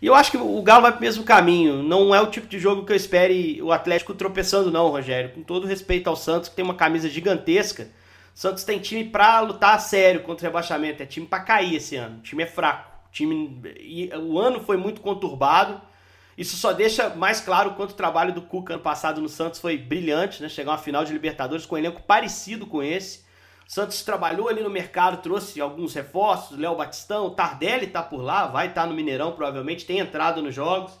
E 0.00 0.06
eu 0.06 0.14
acho 0.14 0.30
que 0.30 0.36
o 0.36 0.62
Galo 0.62 0.82
vai 0.82 0.92
pro 0.92 1.00
mesmo 1.00 1.24
caminho. 1.24 1.82
Não 1.82 2.14
é 2.14 2.20
o 2.20 2.28
tipo 2.28 2.46
de 2.46 2.60
jogo 2.60 2.86
que 2.86 2.92
eu 2.92 2.96
espere 2.96 3.60
o 3.60 3.72
Atlético 3.72 4.14
tropeçando, 4.14 4.70
não, 4.70 4.90
Rogério. 4.90 5.30
Com 5.30 5.42
todo 5.42 5.66
respeito 5.66 6.06
ao 6.06 6.14
Santos, 6.14 6.48
que 6.48 6.54
tem 6.54 6.64
uma 6.64 6.76
camisa 6.76 7.08
gigantesca. 7.08 7.88
O 8.32 8.38
Santos 8.38 8.62
tem 8.62 8.78
time 8.78 9.02
pra 9.06 9.40
lutar 9.40 9.74
a 9.74 9.78
sério 9.80 10.22
contra 10.22 10.46
o 10.46 10.48
rebaixamento. 10.48 11.02
É 11.02 11.06
time 11.06 11.26
pra 11.26 11.40
cair 11.40 11.74
esse 11.74 11.96
ano. 11.96 12.18
O 12.18 12.22
time 12.22 12.44
é 12.44 12.46
fraco. 12.46 12.91
O, 13.12 13.14
time... 13.14 13.60
E 13.78 14.10
o 14.16 14.38
ano 14.38 14.60
foi 14.60 14.78
muito 14.78 15.02
conturbado. 15.02 15.80
Isso 16.36 16.56
só 16.56 16.72
deixa 16.72 17.10
mais 17.10 17.42
claro 17.42 17.70
o 17.70 17.74
quanto 17.74 17.90
o 17.90 17.94
trabalho 17.94 18.32
do 18.32 18.40
Cuca 18.40 18.72
ano 18.72 18.82
passado 18.82 19.20
no 19.20 19.28
Santos 19.28 19.60
foi 19.60 19.76
brilhante, 19.76 20.40
né? 20.40 20.48
Chegar 20.48 20.72
a 20.72 20.78
final 20.78 21.04
de 21.04 21.12
Libertadores 21.12 21.66
com 21.66 21.74
um 21.74 21.78
elenco 21.78 22.02
parecido 22.02 22.66
com 22.66 22.82
esse. 22.82 23.22
Santos 23.68 24.02
trabalhou 24.02 24.48
ali 24.48 24.62
no 24.62 24.70
mercado, 24.70 25.22
trouxe 25.22 25.60
alguns 25.60 25.94
reforços, 25.94 26.58
Léo 26.58 26.74
Batistão, 26.74 27.26
o 27.26 27.30
Tardelli 27.30 27.86
está 27.86 28.02
por 28.02 28.22
lá, 28.22 28.46
vai 28.46 28.68
estar 28.68 28.82
tá 28.82 28.86
no 28.86 28.94
Mineirão 28.94 29.32
provavelmente, 29.32 29.84
tem 29.84 29.98
entrado 29.98 30.42
nos 30.42 30.54
jogos. 30.54 30.92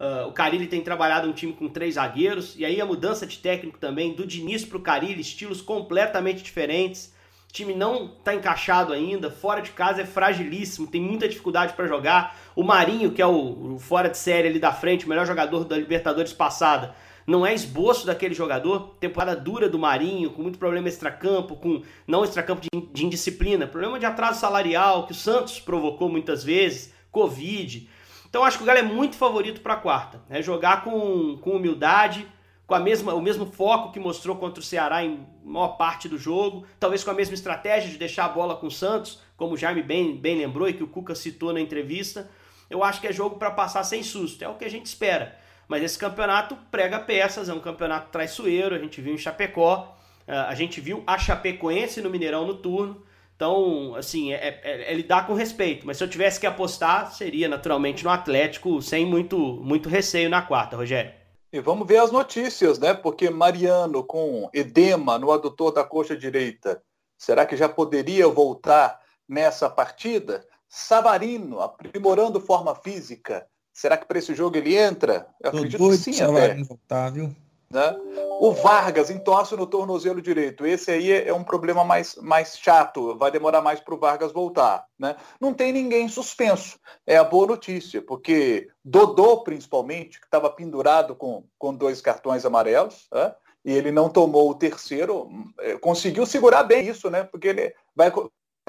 Uh, 0.00 0.28
o 0.28 0.32
Carilli 0.32 0.66
tem 0.66 0.80
trabalhado 0.80 1.28
um 1.28 1.32
time 1.32 1.52
com 1.52 1.68
três 1.68 1.94
zagueiros, 1.94 2.58
e 2.58 2.64
aí 2.64 2.80
a 2.80 2.86
mudança 2.86 3.26
de 3.26 3.36
técnico 3.36 3.78
também, 3.78 4.14
do 4.14 4.26
Diniz 4.26 4.64
para 4.64 4.78
o 4.78 4.82
Carilli, 4.82 5.20
estilos 5.20 5.60
completamente 5.60 6.42
diferentes. 6.42 7.14
Time 7.52 7.74
não 7.74 8.06
está 8.06 8.34
encaixado 8.34 8.92
ainda, 8.92 9.30
fora 9.30 9.60
de 9.60 9.70
casa 9.72 10.02
é 10.02 10.06
fragilíssimo, 10.06 10.86
tem 10.86 11.00
muita 11.00 11.28
dificuldade 11.28 11.72
para 11.72 11.88
jogar. 11.88 12.36
O 12.54 12.62
Marinho, 12.62 13.10
que 13.10 13.20
é 13.20 13.26
o, 13.26 13.74
o 13.74 13.78
fora 13.78 14.08
de 14.08 14.16
série 14.16 14.48
ali 14.48 14.58
da 14.58 14.72
frente, 14.72 15.04
o 15.04 15.08
melhor 15.08 15.26
jogador 15.26 15.64
da 15.64 15.76
Libertadores 15.76 16.32
passada, 16.32 16.94
não 17.26 17.44
é 17.44 17.52
esboço 17.52 18.06
daquele 18.06 18.34
jogador. 18.34 18.94
Temporada 19.00 19.40
dura 19.40 19.68
do 19.68 19.78
Marinho, 19.78 20.30
com 20.30 20.42
muito 20.42 20.58
problema 20.58 20.88
extracampo, 20.88 21.56
com 21.56 21.82
não 22.06 22.24
extracampo 22.24 22.62
de, 22.62 22.86
de 22.92 23.04
indisciplina, 23.04 23.66
problema 23.66 23.98
de 23.98 24.06
atraso 24.06 24.40
salarial 24.40 25.06
que 25.06 25.12
o 25.12 25.14
Santos 25.14 25.58
provocou 25.58 26.08
muitas 26.08 26.44
vezes, 26.44 26.92
Covid. 27.10 27.88
Então 28.28 28.44
acho 28.44 28.58
que 28.58 28.62
o 28.62 28.66
Galo 28.66 28.78
é 28.78 28.82
muito 28.82 29.16
favorito 29.16 29.60
para 29.60 29.74
quarta. 29.74 30.20
É 30.30 30.40
jogar 30.40 30.84
com, 30.84 31.36
com 31.38 31.50
humildade, 31.50 32.26
com 32.70 32.76
a 32.76 32.78
mesma, 32.78 33.12
o 33.14 33.20
mesmo 33.20 33.46
foco 33.46 33.90
que 33.90 33.98
mostrou 33.98 34.36
contra 34.36 34.60
o 34.60 34.62
Ceará 34.62 35.04
em 35.04 35.26
maior 35.44 35.70
parte 35.70 36.08
do 36.08 36.16
jogo, 36.16 36.64
talvez 36.78 37.02
com 37.02 37.10
a 37.10 37.14
mesma 37.14 37.34
estratégia 37.34 37.90
de 37.90 37.98
deixar 37.98 38.26
a 38.26 38.28
bola 38.28 38.54
com 38.54 38.68
o 38.68 38.70
Santos, 38.70 39.20
como 39.36 39.54
o 39.54 39.56
Jaime 39.56 39.82
bem, 39.82 40.16
bem 40.16 40.38
lembrou 40.38 40.68
e 40.68 40.72
que 40.72 40.84
o 40.84 40.86
Cuca 40.86 41.16
citou 41.16 41.52
na 41.52 41.60
entrevista. 41.60 42.30
Eu 42.70 42.84
acho 42.84 43.00
que 43.00 43.08
é 43.08 43.12
jogo 43.12 43.40
para 43.40 43.50
passar 43.50 43.82
sem 43.82 44.04
susto, 44.04 44.44
é 44.44 44.48
o 44.48 44.54
que 44.54 44.64
a 44.64 44.70
gente 44.70 44.86
espera. 44.86 45.36
Mas 45.66 45.82
esse 45.82 45.98
campeonato 45.98 46.56
prega 46.70 47.00
peças, 47.00 47.48
é 47.48 47.52
um 47.52 47.58
campeonato 47.58 48.12
traiçoeiro, 48.12 48.76
a 48.76 48.78
gente 48.78 49.00
viu 49.00 49.14
em 49.14 49.18
Chapecó, 49.18 49.96
é, 50.24 50.36
a 50.36 50.54
gente 50.54 50.80
viu 50.80 51.02
a 51.08 51.18
Chapecoense 51.18 52.00
no 52.00 52.08
Mineirão 52.08 52.46
no 52.46 52.54
turno. 52.54 53.02
Então, 53.34 53.96
assim, 53.96 54.32
é, 54.32 54.60
é, 54.62 54.92
é, 54.92 54.94
lidar 54.94 55.26
com 55.26 55.34
respeito. 55.34 55.84
Mas 55.84 55.96
se 55.96 56.04
eu 56.04 56.08
tivesse 56.08 56.38
que 56.38 56.46
apostar, 56.46 57.10
seria 57.10 57.48
naturalmente 57.48 58.04
no 58.04 58.10
Atlético, 58.10 58.80
sem 58.80 59.04
muito, 59.04 59.36
muito 59.60 59.88
receio 59.88 60.30
na 60.30 60.40
quarta, 60.40 60.76
Rogério. 60.76 61.18
E 61.52 61.60
vamos 61.60 61.86
ver 61.86 61.98
as 61.98 62.12
notícias, 62.12 62.78
né? 62.78 62.94
Porque 62.94 63.28
Mariano 63.28 64.04
com 64.04 64.48
edema 64.52 65.18
no 65.18 65.32
adutor 65.32 65.72
da 65.72 65.82
coxa 65.82 66.16
direita, 66.16 66.82
será 67.18 67.44
que 67.44 67.56
já 67.56 67.68
poderia 67.68 68.28
voltar 68.28 69.00
nessa 69.28 69.68
partida? 69.68 70.46
Savarino 70.68 71.60
aprimorando 71.60 72.40
forma 72.40 72.74
física, 72.74 73.48
Será 73.72 73.96
que 73.96 74.04
para 74.04 74.18
esse 74.18 74.34
jogo 74.34 74.56
ele 74.56 74.76
entra? 74.76 75.26
Eu 75.40 75.50
Tô 75.50 75.56
acredito 75.56 75.88
que 75.88 75.96
sim, 75.96 76.20
até. 76.20 76.62
Voltar, 76.64 77.10
viu? 77.10 77.34
Né? 77.72 77.96
O 78.40 78.52
Vargas 78.52 79.10
entorce 79.10 79.54
no 79.54 79.66
tornozelo 79.66 80.20
direito. 80.20 80.66
Esse 80.66 80.90
aí 80.90 81.12
é 81.12 81.32
um 81.32 81.44
problema 81.44 81.84
mais, 81.84 82.16
mais 82.16 82.58
chato, 82.58 83.16
vai 83.16 83.30
demorar 83.30 83.60
mais 83.60 83.78
para 83.78 83.94
o 83.94 83.98
Vargas 83.98 84.32
voltar. 84.32 84.84
Né? 84.98 85.14
Não 85.40 85.54
tem 85.54 85.72
ninguém 85.72 86.08
suspenso. 86.08 86.80
É 87.06 87.16
a 87.16 87.24
boa 87.24 87.46
notícia, 87.46 88.02
porque 88.02 88.68
Dodô, 88.84 89.44
principalmente, 89.44 90.18
que 90.18 90.26
estava 90.26 90.50
pendurado 90.50 91.14
com, 91.14 91.44
com 91.56 91.72
dois 91.72 92.00
cartões 92.00 92.44
amarelos, 92.44 93.06
né? 93.12 93.34
e 93.64 93.72
ele 93.72 93.92
não 93.92 94.08
tomou 94.08 94.50
o 94.50 94.54
terceiro, 94.54 95.28
é, 95.60 95.78
conseguiu 95.78 96.26
segurar 96.26 96.64
bem 96.64 96.88
isso, 96.88 97.10
né? 97.10 97.24
Porque 97.24 97.48
ele 97.48 97.74
vai 97.94 98.10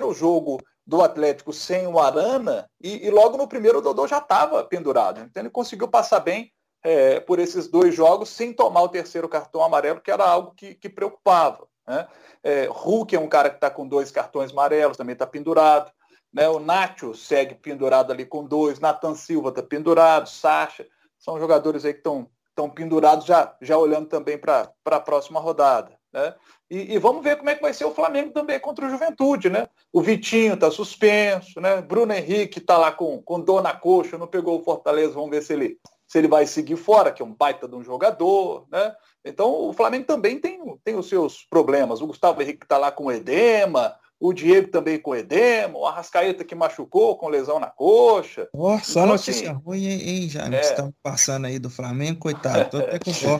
o 0.01 0.13
jogo 0.13 0.61
do 0.85 1.01
Atlético 1.01 1.53
sem 1.53 1.87
o 1.87 1.99
Arana 1.99 2.69
e, 2.81 3.07
e 3.07 3.09
logo 3.09 3.37
no 3.37 3.47
primeiro 3.47 3.77
o 3.77 3.81
Dodô 3.81 4.07
já 4.07 4.17
estava 4.17 4.63
pendurado. 4.63 5.21
Então 5.21 5.41
ele 5.41 5.49
conseguiu 5.49 5.87
passar 5.87 6.19
bem 6.19 6.51
é, 6.83 7.19
por 7.19 7.39
esses 7.39 7.67
dois 7.67 7.93
jogos 7.93 8.29
sem 8.29 8.53
tomar 8.53 8.81
o 8.83 8.89
terceiro 8.89 9.29
cartão 9.29 9.63
amarelo, 9.63 10.01
que 10.01 10.11
era 10.11 10.25
algo 10.25 10.53
que, 10.55 10.75
que 10.75 10.89
preocupava. 10.89 11.67
Né? 11.87 12.07
É, 12.43 12.67
Hulk 12.69 13.15
é 13.15 13.19
um 13.19 13.27
cara 13.27 13.49
que 13.49 13.57
está 13.57 13.69
com 13.69 13.87
dois 13.87 14.11
cartões 14.11 14.51
amarelos, 14.51 14.97
também 14.97 15.13
está 15.13 15.27
pendurado. 15.27 15.91
Né? 16.33 16.47
O 16.49 16.59
Nacho 16.59 17.13
segue 17.13 17.55
pendurado 17.55 18.11
ali 18.11 18.25
com 18.25 18.43
dois, 18.43 18.79
Nathan 18.79 19.15
Silva 19.15 19.49
está 19.49 19.61
pendurado, 19.61 20.29
Sacha. 20.29 20.87
São 21.19 21.39
jogadores 21.39 21.85
aí 21.85 21.93
que 21.93 21.99
estão 21.99 22.69
pendurados 22.73 23.25
já, 23.25 23.55
já 23.61 23.77
olhando 23.77 24.07
também 24.07 24.37
para 24.37 24.71
a 24.85 24.99
próxima 24.99 25.39
rodada. 25.39 25.99
Né? 26.13 26.33
E, 26.69 26.95
e, 26.95 26.97
vamos 26.97 27.23
ver 27.23 27.37
como 27.37 27.49
é 27.49 27.55
que 27.55 27.61
vai 27.61 27.73
ser 27.73 27.85
o 27.85 27.93
Flamengo 27.93 28.31
também 28.31 28.59
contra 28.59 28.85
o 28.85 28.89
Juventude, 28.89 29.49
né? 29.49 29.67
O 29.93 30.01
Vitinho 30.01 30.55
está 30.55 30.69
suspenso, 30.69 31.59
né? 31.61 31.81
Bruno 31.81 32.13
Henrique 32.13 32.59
está 32.59 32.77
lá 32.77 32.91
com, 32.91 33.21
com 33.21 33.39
dor 33.39 33.61
na 33.61 33.73
coxa, 33.73 34.17
não 34.17 34.27
pegou 34.27 34.59
o 34.59 34.63
Fortaleza, 34.63 35.13
vamos 35.13 35.29
ver 35.29 35.41
se 35.41 35.53
ele, 35.53 35.79
se 36.11 36.17
ele 36.17 36.27
vai 36.27 36.45
seguir 36.45 36.75
fora, 36.75 37.09
que 37.09 37.21
é 37.21 37.25
um 37.25 37.33
baita 37.33 37.69
de 37.69 37.73
um 37.73 37.81
jogador, 37.81 38.65
né? 38.69 38.93
Então 39.23 39.69
o 39.69 39.71
Flamengo 39.71 40.03
também 40.03 40.37
tem, 40.37 40.59
tem 40.83 40.97
os 40.97 41.07
seus 41.07 41.45
problemas. 41.49 42.01
O 42.01 42.07
Gustavo 42.07 42.41
Henrique 42.41 42.65
está 42.65 42.77
lá 42.77 42.91
com 42.91 43.09
edema, 43.09 43.95
o 44.19 44.33
Diego 44.33 44.67
também 44.67 44.99
com 44.99 45.15
edema, 45.15 45.79
o 45.79 45.85
Arrascaeta 45.85 46.43
que 46.43 46.53
machucou 46.53 47.15
com 47.15 47.29
lesão 47.29 47.61
na 47.61 47.67
coxa. 47.67 48.49
Oh, 48.51 48.77
só 48.79 49.03
então, 49.03 49.13
notícia 49.13 49.51
assim, 49.51 49.61
ruim, 49.63 49.85
hein, 49.85 50.27
Jaime? 50.27 50.57
É... 50.57 50.59
Estamos 50.59 50.93
passando 51.01 51.47
aí 51.47 51.57
do 51.57 51.69
Flamengo, 51.69 52.19
coitado, 52.19 52.69
tô 52.69 52.77
até 52.79 52.99
com 52.99 53.11
dó. 53.11 53.39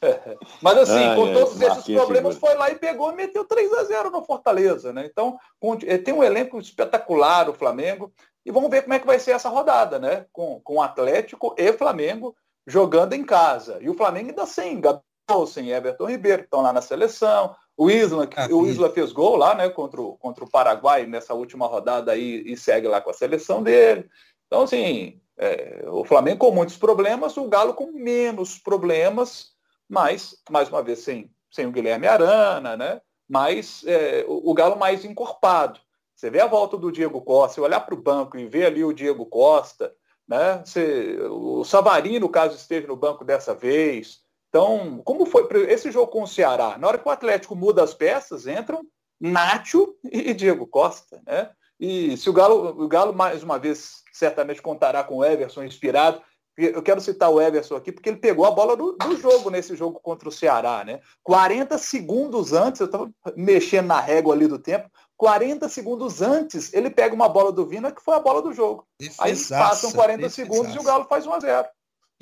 Mas 0.62 0.78
assim, 0.78 1.04
ah, 1.04 1.14
com 1.16 1.28
é, 1.28 1.32
todos 1.32 1.60
esses 1.60 1.84
problemas, 1.84 2.36
foi 2.36 2.54
lá 2.54 2.70
e 2.70 2.76
pegou 2.76 3.10
e 3.12 3.16
meteu 3.16 3.44
3 3.44 3.72
a 3.72 3.84
0 3.84 4.10
no 4.10 4.22
Fortaleza, 4.22 4.92
né? 4.92 5.08
Então, 5.10 5.38
eh, 5.86 5.98
tem 5.98 6.14
um 6.14 6.22
elenco 6.22 6.60
espetacular 6.60 7.48
o 7.48 7.54
Flamengo. 7.54 8.12
E 8.44 8.50
vamos 8.50 8.70
ver 8.70 8.82
como 8.82 8.94
é 8.94 8.98
que 8.98 9.06
vai 9.06 9.18
ser 9.18 9.32
essa 9.32 9.48
rodada, 9.48 9.98
né? 9.98 10.26
Com, 10.32 10.60
com 10.60 10.82
Atlético 10.82 11.54
e 11.58 11.72
Flamengo 11.72 12.34
jogando 12.66 13.12
em 13.12 13.24
casa. 13.24 13.78
E 13.80 13.88
o 13.88 13.94
Flamengo 13.94 14.30
ainda 14.30 14.46
sem 14.46 14.80
Gabigol, 14.80 15.46
sem 15.46 15.70
Everton 15.70 16.06
Ribeiro, 16.06 16.38
que 16.38 16.46
estão 16.46 16.62
lá 16.62 16.72
na 16.72 16.80
seleção. 16.80 17.54
O 17.76 17.90
Isla, 17.90 18.28
ah, 18.36 18.48
o 18.50 18.66
Isla 18.66 18.90
fez 18.90 19.12
gol 19.12 19.36
lá, 19.36 19.54
né? 19.54 19.68
Contra 19.68 20.00
o, 20.00 20.16
contra 20.16 20.44
o 20.44 20.50
Paraguai 20.50 21.06
nessa 21.06 21.34
última 21.34 21.66
rodada 21.66 22.12
aí 22.12 22.42
e 22.46 22.56
segue 22.56 22.88
lá 22.88 23.00
com 23.00 23.10
a 23.10 23.14
seleção 23.14 23.62
dele. 23.62 24.08
Então, 24.46 24.62
assim, 24.62 25.20
é, 25.36 25.84
o 25.86 26.04
Flamengo 26.04 26.38
com 26.38 26.50
muitos 26.50 26.76
problemas, 26.76 27.36
o 27.36 27.48
Galo 27.48 27.74
com 27.74 27.92
menos 27.92 28.58
problemas 28.58 29.58
mas, 29.88 30.36
mais 30.50 30.68
uma 30.68 30.82
vez, 30.82 30.98
sem, 31.00 31.30
sem 31.50 31.66
o 31.66 31.72
Guilherme 31.72 32.06
Arana, 32.06 32.76
né? 32.76 33.00
mas 33.26 33.82
é, 33.86 34.24
o, 34.28 34.50
o, 34.50 34.54
Galo 34.54 34.76
mais 34.76 35.04
encorpado. 35.04 35.80
Você 36.18 36.30
vê 36.30 36.40
a 36.40 36.48
volta 36.48 36.76
do 36.76 36.90
Diego 36.90 37.20
Costa, 37.20 37.62
olhar 37.62 37.78
para 37.78 37.94
o 37.94 38.02
banco 38.02 38.36
e 38.36 38.44
ver 38.44 38.66
ali 38.66 38.82
o 38.82 38.92
Diego 38.92 39.24
Costa, 39.24 39.94
né? 40.26 40.60
Você, 40.64 41.16
o 41.30 41.62
Savarino, 41.62 42.26
no 42.26 42.28
caso, 42.28 42.56
esteve 42.56 42.88
no 42.88 42.96
banco 42.96 43.24
dessa 43.24 43.54
vez. 43.54 44.18
Então, 44.48 45.00
como 45.04 45.24
foi 45.24 45.46
esse 45.70 45.92
jogo 45.92 46.10
com 46.10 46.24
o 46.24 46.26
Ceará? 46.26 46.76
Na 46.76 46.88
hora 46.88 46.98
que 46.98 47.06
o 47.06 47.12
Atlético 47.12 47.54
muda 47.54 47.84
as 47.84 47.94
peças, 47.94 48.48
entram 48.48 48.84
Nacho 49.20 49.94
e 50.02 50.34
Diego 50.34 50.66
Costa, 50.66 51.22
né? 51.24 51.50
E 51.78 52.16
se 52.16 52.28
o 52.28 52.32
Galo, 52.32 52.82
o 52.82 52.88
Galo 52.88 53.14
mais 53.14 53.44
uma 53.44 53.56
vez 53.56 54.02
certamente 54.12 54.60
contará 54.60 55.04
com 55.04 55.18
o 55.18 55.24
Everson 55.24 55.62
inspirado, 55.62 56.20
eu 56.56 56.82
quero 56.82 57.00
citar 57.00 57.30
o 57.30 57.40
Everson 57.40 57.76
aqui, 57.76 57.92
porque 57.92 58.08
ele 58.08 58.18
pegou 58.18 58.44
a 58.44 58.50
bola 58.50 58.76
do, 58.76 58.96
do 58.96 59.16
jogo 59.16 59.48
nesse 59.48 59.76
jogo 59.76 60.00
contra 60.00 60.28
o 60.28 60.32
Ceará, 60.32 60.82
né? 60.84 61.00
40 61.22 61.78
segundos 61.78 62.52
antes, 62.52 62.80
eu 62.80 62.86
estava 62.86 63.08
mexendo 63.36 63.86
na 63.86 64.00
régua 64.00 64.34
ali 64.34 64.48
do 64.48 64.58
tempo, 64.58 64.90
40 65.18 65.68
segundos 65.68 66.22
antes, 66.22 66.72
ele 66.72 66.88
pega 66.88 67.12
uma 67.12 67.28
bola 67.28 67.50
do 67.50 67.66
Vina, 67.66 67.90
que 67.90 68.00
foi 68.00 68.14
a 68.14 68.20
bola 68.20 68.40
do 68.40 68.54
jogo. 68.54 68.86
Defesaça, 69.00 69.56
Aí 69.56 69.60
passam 69.60 69.90
40 69.90 70.22
defesaça. 70.22 70.42
segundos 70.42 70.74
e 70.74 70.78
o 70.78 70.82
Galo 70.84 71.06
faz 71.06 71.26
1 71.26 71.32
a 71.32 71.40
0 71.40 71.68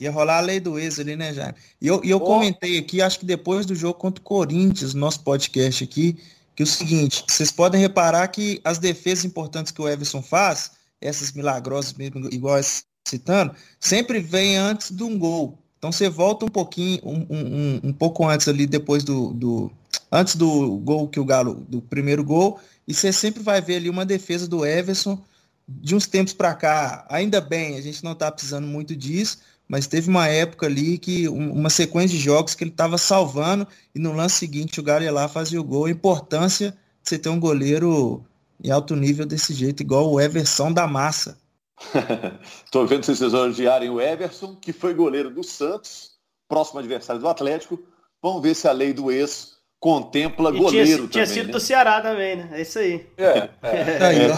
Ia 0.00 0.10
rolar 0.10 0.38
a 0.38 0.40
lei 0.40 0.58
do 0.58 0.78
ex 0.78 0.98
ali, 0.98 1.14
né, 1.14 1.32
Jair? 1.32 1.54
E 1.80 1.86
eu, 1.86 2.02
e 2.02 2.10
eu 2.10 2.18
comentei 2.18 2.78
aqui, 2.78 3.02
acho 3.02 3.18
que 3.18 3.26
depois 3.26 3.66
do 3.66 3.74
jogo 3.74 3.98
contra 3.98 4.20
o 4.20 4.24
Corinthians, 4.24 4.94
nosso 4.94 5.20
podcast 5.22 5.84
aqui, 5.84 6.18
que 6.54 6.62
é 6.62 6.64
o 6.64 6.66
seguinte, 6.66 7.22
vocês 7.28 7.50
podem 7.50 7.80
reparar 7.80 8.26
que 8.28 8.60
as 8.64 8.78
defesas 8.78 9.26
importantes 9.26 9.70
que 9.70 9.80
o 9.80 9.88
Everson 9.88 10.22
faz, 10.22 10.72
essas 11.00 11.32
milagrosas 11.32 11.92
mesmo, 11.92 12.28
igual 12.32 12.58
citando, 13.06 13.54
sempre 13.78 14.20
vem 14.20 14.56
antes 14.56 14.90
de 14.90 15.02
um 15.02 15.18
gol. 15.18 15.58
Então 15.78 15.92
você 15.92 16.08
volta 16.08 16.46
um 16.46 16.48
pouquinho, 16.48 17.00
um, 17.04 17.26
um, 17.28 17.80
um 17.84 17.92
pouco 17.92 18.26
antes 18.26 18.48
ali, 18.48 18.66
depois 18.66 19.04
do, 19.04 19.34
do, 19.34 19.70
Antes 20.10 20.36
do 20.36 20.78
gol 20.78 21.08
que 21.08 21.18
o 21.18 21.24
Galo, 21.24 21.54
do 21.68 21.80
primeiro 21.80 22.22
gol, 22.24 22.60
e 22.86 22.94
você 22.94 23.12
sempre 23.12 23.42
vai 23.42 23.60
ver 23.60 23.76
ali 23.76 23.90
uma 23.90 24.06
defesa 24.06 24.46
do 24.46 24.64
Everson 24.64 25.22
de 25.68 25.96
uns 25.96 26.06
tempos 26.06 26.32
para 26.32 26.54
cá. 26.54 27.04
Ainda 27.08 27.40
bem, 27.40 27.76
a 27.76 27.80
gente 27.80 28.04
não 28.04 28.12
está 28.12 28.30
precisando 28.30 28.66
muito 28.66 28.94
disso, 28.94 29.38
mas 29.68 29.86
teve 29.86 30.08
uma 30.08 30.28
época 30.28 30.66
ali 30.66 30.96
que 30.96 31.28
uma 31.28 31.68
sequência 31.68 32.16
de 32.16 32.22
jogos 32.22 32.54
que 32.54 32.62
ele 32.62 32.70
estava 32.70 32.96
salvando 32.96 33.66
e 33.94 33.98
no 33.98 34.12
lance 34.12 34.36
seguinte 34.36 34.78
o 34.78 34.82
Galo 34.82 35.02
ia 35.02 35.12
lá 35.12 35.26
fazia 35.26 35.60
o 35.60 35.64
gol. 35.64 35.86
A 35.86 35.90
importância 35.90 36.70
de 36.70 37.08
você 37.08 37.18
ter 37.18 37.28
um 37.28 37.40
goleiro 37.40 38.24
em 38.62 38.70
alto 38.70 38.94
nível 38.94 39.26
desse 39.26 39.52
jeito, 39.52 39.82
igual 39.82 40.10
o 40.10 40.20
Everson 40.20 40.72
da 40.72 40.86
massa. 40.86 41.38
Estou 42.64 42.86
vendo 42.86 43.04
vocês 43.04 43.20
elogiarem 43.20 43.90
o 43.90 44.00
Everson, 44.00 44.54
que 44.56 44.72
foi 44.72 44.94
goleiro 44.94 45.30
do 45.30 45.42
Santos, 45.42 46.12
próximo 46.48 46.78
adversário 46.78 47.20
do 47.20 47.28
Atlético. 47.28 47.78
Vamos 48.22 48.42
ver 48.42 48.54
se 48.54 48.66
a 48.66 48.72
lei 48.72 48.92
do 48.92 49.10
ex 49.10 49.55
contempla 49.78 50.50
e 50.50 50.58
goleiro 50.58 50.86
tinha, 50.86 50.96
também. 50.96 51.08
Tinha 51.08 51.26
sido 51.26 51.46
né? 51.46 51.52
do 51.52 51.60
Ceará 51.60 52.00
também, 52.00 52.36
né? 52.36 52.48
É 52.52 52.62
isso 52.62 52.78
aí. 52.78 53.06
É, 53.16 53.48
é. 53.62 54.28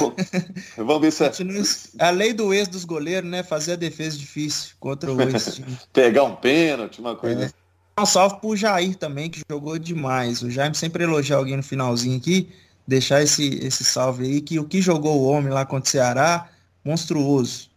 é, 0.76 0.82
vamos 0.82 1.00
ver 1.00 1.12
se 1.12 1.24
a... 1.24 2.06
a 2.06 2.10
lei 2.10 2.32
do 2.32 2.52
ex 2.52 2.68
dos 2.68 2.84
goleiros, 2.84 3.28
né? 3.28 3.42
Fazer 3.42 3.72
a 3.72 3.76
defesa 3.76 4.16
difícil 4.16 4.74
contra 4.80 5.12
o 5.12 5.20
ex. 5.20 5.60
Pegar 5.92 6.24
um 6.24 6.34
pênalti, 6.34 7.00
uma 7.00 7.16
coisa. 7.16 7.46
É. 7.46 8.00
Um 8.00 8.06
salve 8.06 8.40
pro 8.40 8.56
Jair 8.56 8.96
também, 8.96 9.28
que 9.28 9.40
jogou 9.50 9.78
demais. 9.78 10.42
O 10.42 10.50
Jair 10.50 10.74
sempre 10.74 11.04
elogia 11.04 11.36
alguém 11.36 11.56
no 11.56 11.62
finalzinho 11.62 12.16
aqui. 12.16 12.48
Deixar 12.86 13.22
esse, 13.22 13.58
esse 13.64 13.84
salve 13.84 14.24
aí, 14.24 14.40
que 14.40 14.58
o 14.58 14.64
que 14.64 14.80
jogou 14.80 15.20
o 15.20 15.26
homem 15.26 15.52
lá 15.52 15.66
contra 15.66 15.88
o 15.88 15.90
Ceará 15.90 16.48
monstruoso. 16.84 17.68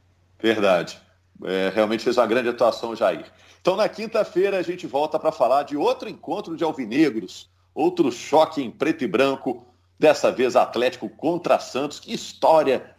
Verdade. 0.41 0.99
É, 1.43 1.71
realmente 1.73 2.03
fez 2.03 2.17
uma 2.17 2.27
grande 2.27 2.49
atuação, 2.49 2.95
Jair. 2.95 3.25
Então, 3.61 3.75
na 3.75 3.87
quinta-feira, 3.87 4.57
a 4.57 4.61
gente 4.61 4.87
volta 4.87 5.19
para 5.19 5.31
falar 5.31 5.63
de 5.63 5.75
outro 5.77 6.09
encontro 6.09 6.55
de 6.55 6.63
alvinegros, 6.63 7.49
outro 7.73 8.11
choque 8.11 8.61
em 8.61 8.69
preto 8.71 9.03
e 9.03 9.07
branco, 9.07 9.65
dessa 9.99 10.31
vez 10.31 10.55
Atlético 10.55 11.09
contra 11.09 11.59
Santos. 11.59 11.99
Que 11.99 12.13
história 12.13 12.95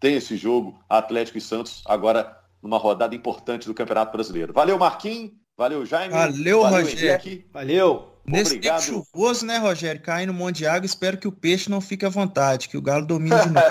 tem 0.00 0.16
esse 0.16 0.36
jogo, 0.36 0.78
Atlético 0.88 1.38
e 1.38 1.40
Santos, 1.40 1.82
agora 1.86 2.38
numa 2.62 2.78
rodada 2.78 3.14
importante 3.14 3.66
do 3.66 3.74
Campeonato 3.74 4.12
Brasileiro. 4.12 4.52
Valeu, 4.52 4.78
Marquinhos. 4.78 5.32
Valeu, 5.56 5.84
Jaime. 5.84 6.14
Valeu, 6.14 6.62
Valeu 6.62 6.84
Rogério. 6.84 7.10
Henrique. 7.10 7.46
Valeu. 7.52 8.14
Nesse 8.24 8.56
Obrigado. 8.56 8.84
tempo 8.84 9.06
chuvoso, 9.12 9.46
né, 9.46 9.58
Rogério? 9.58 10.00
Caindo 10.02 10.30
um 10.30 10.36
monte 10.36 10.58
de 10.58 10.66
água, 10.66 10.84
espero 10.84 11.16
que 11.16 11.26
o 11.26 11.32
peixe 11.32 11.70
não 11.70 11.80
fique 11.80 12.04
à 12.04 12.08
vontade, 12.08 12.68
que 12.68 12.76
o 12.76 12.82
Galo 12.82 13.06
domine 13.06 13.34
de 13.34 13.50
novo. 13.50 13.66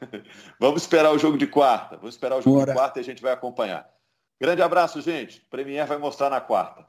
Vamos 0.58 0.82
esperar 0.82 1.12
o 1.12 1.18
jogo 1.18 1.36
de 1.36 1.46
quarta. 1.46 1.96
Vamos 1.96 2.14
esperar 2.14 2.38
o 2.38 2.42
jogo 2.42 2.56
Bora. 2.56 2.72
de 2.72 2.78
quarta 2.78 2.98
e 2.98 3.02
a 3.02 3.04
gente 3.04 3.22
vai 3.22 3.32
acompanhar. 3.32 3.86
Grande 4.40 4.62
abraço, 4.62 5.00
gente. 5.02 5.40
Premier 5.50 5.86
vai 5.86 5.98
mostrar 5.98 6.30
na 6.30 6.40
quarta. 6.40 6.86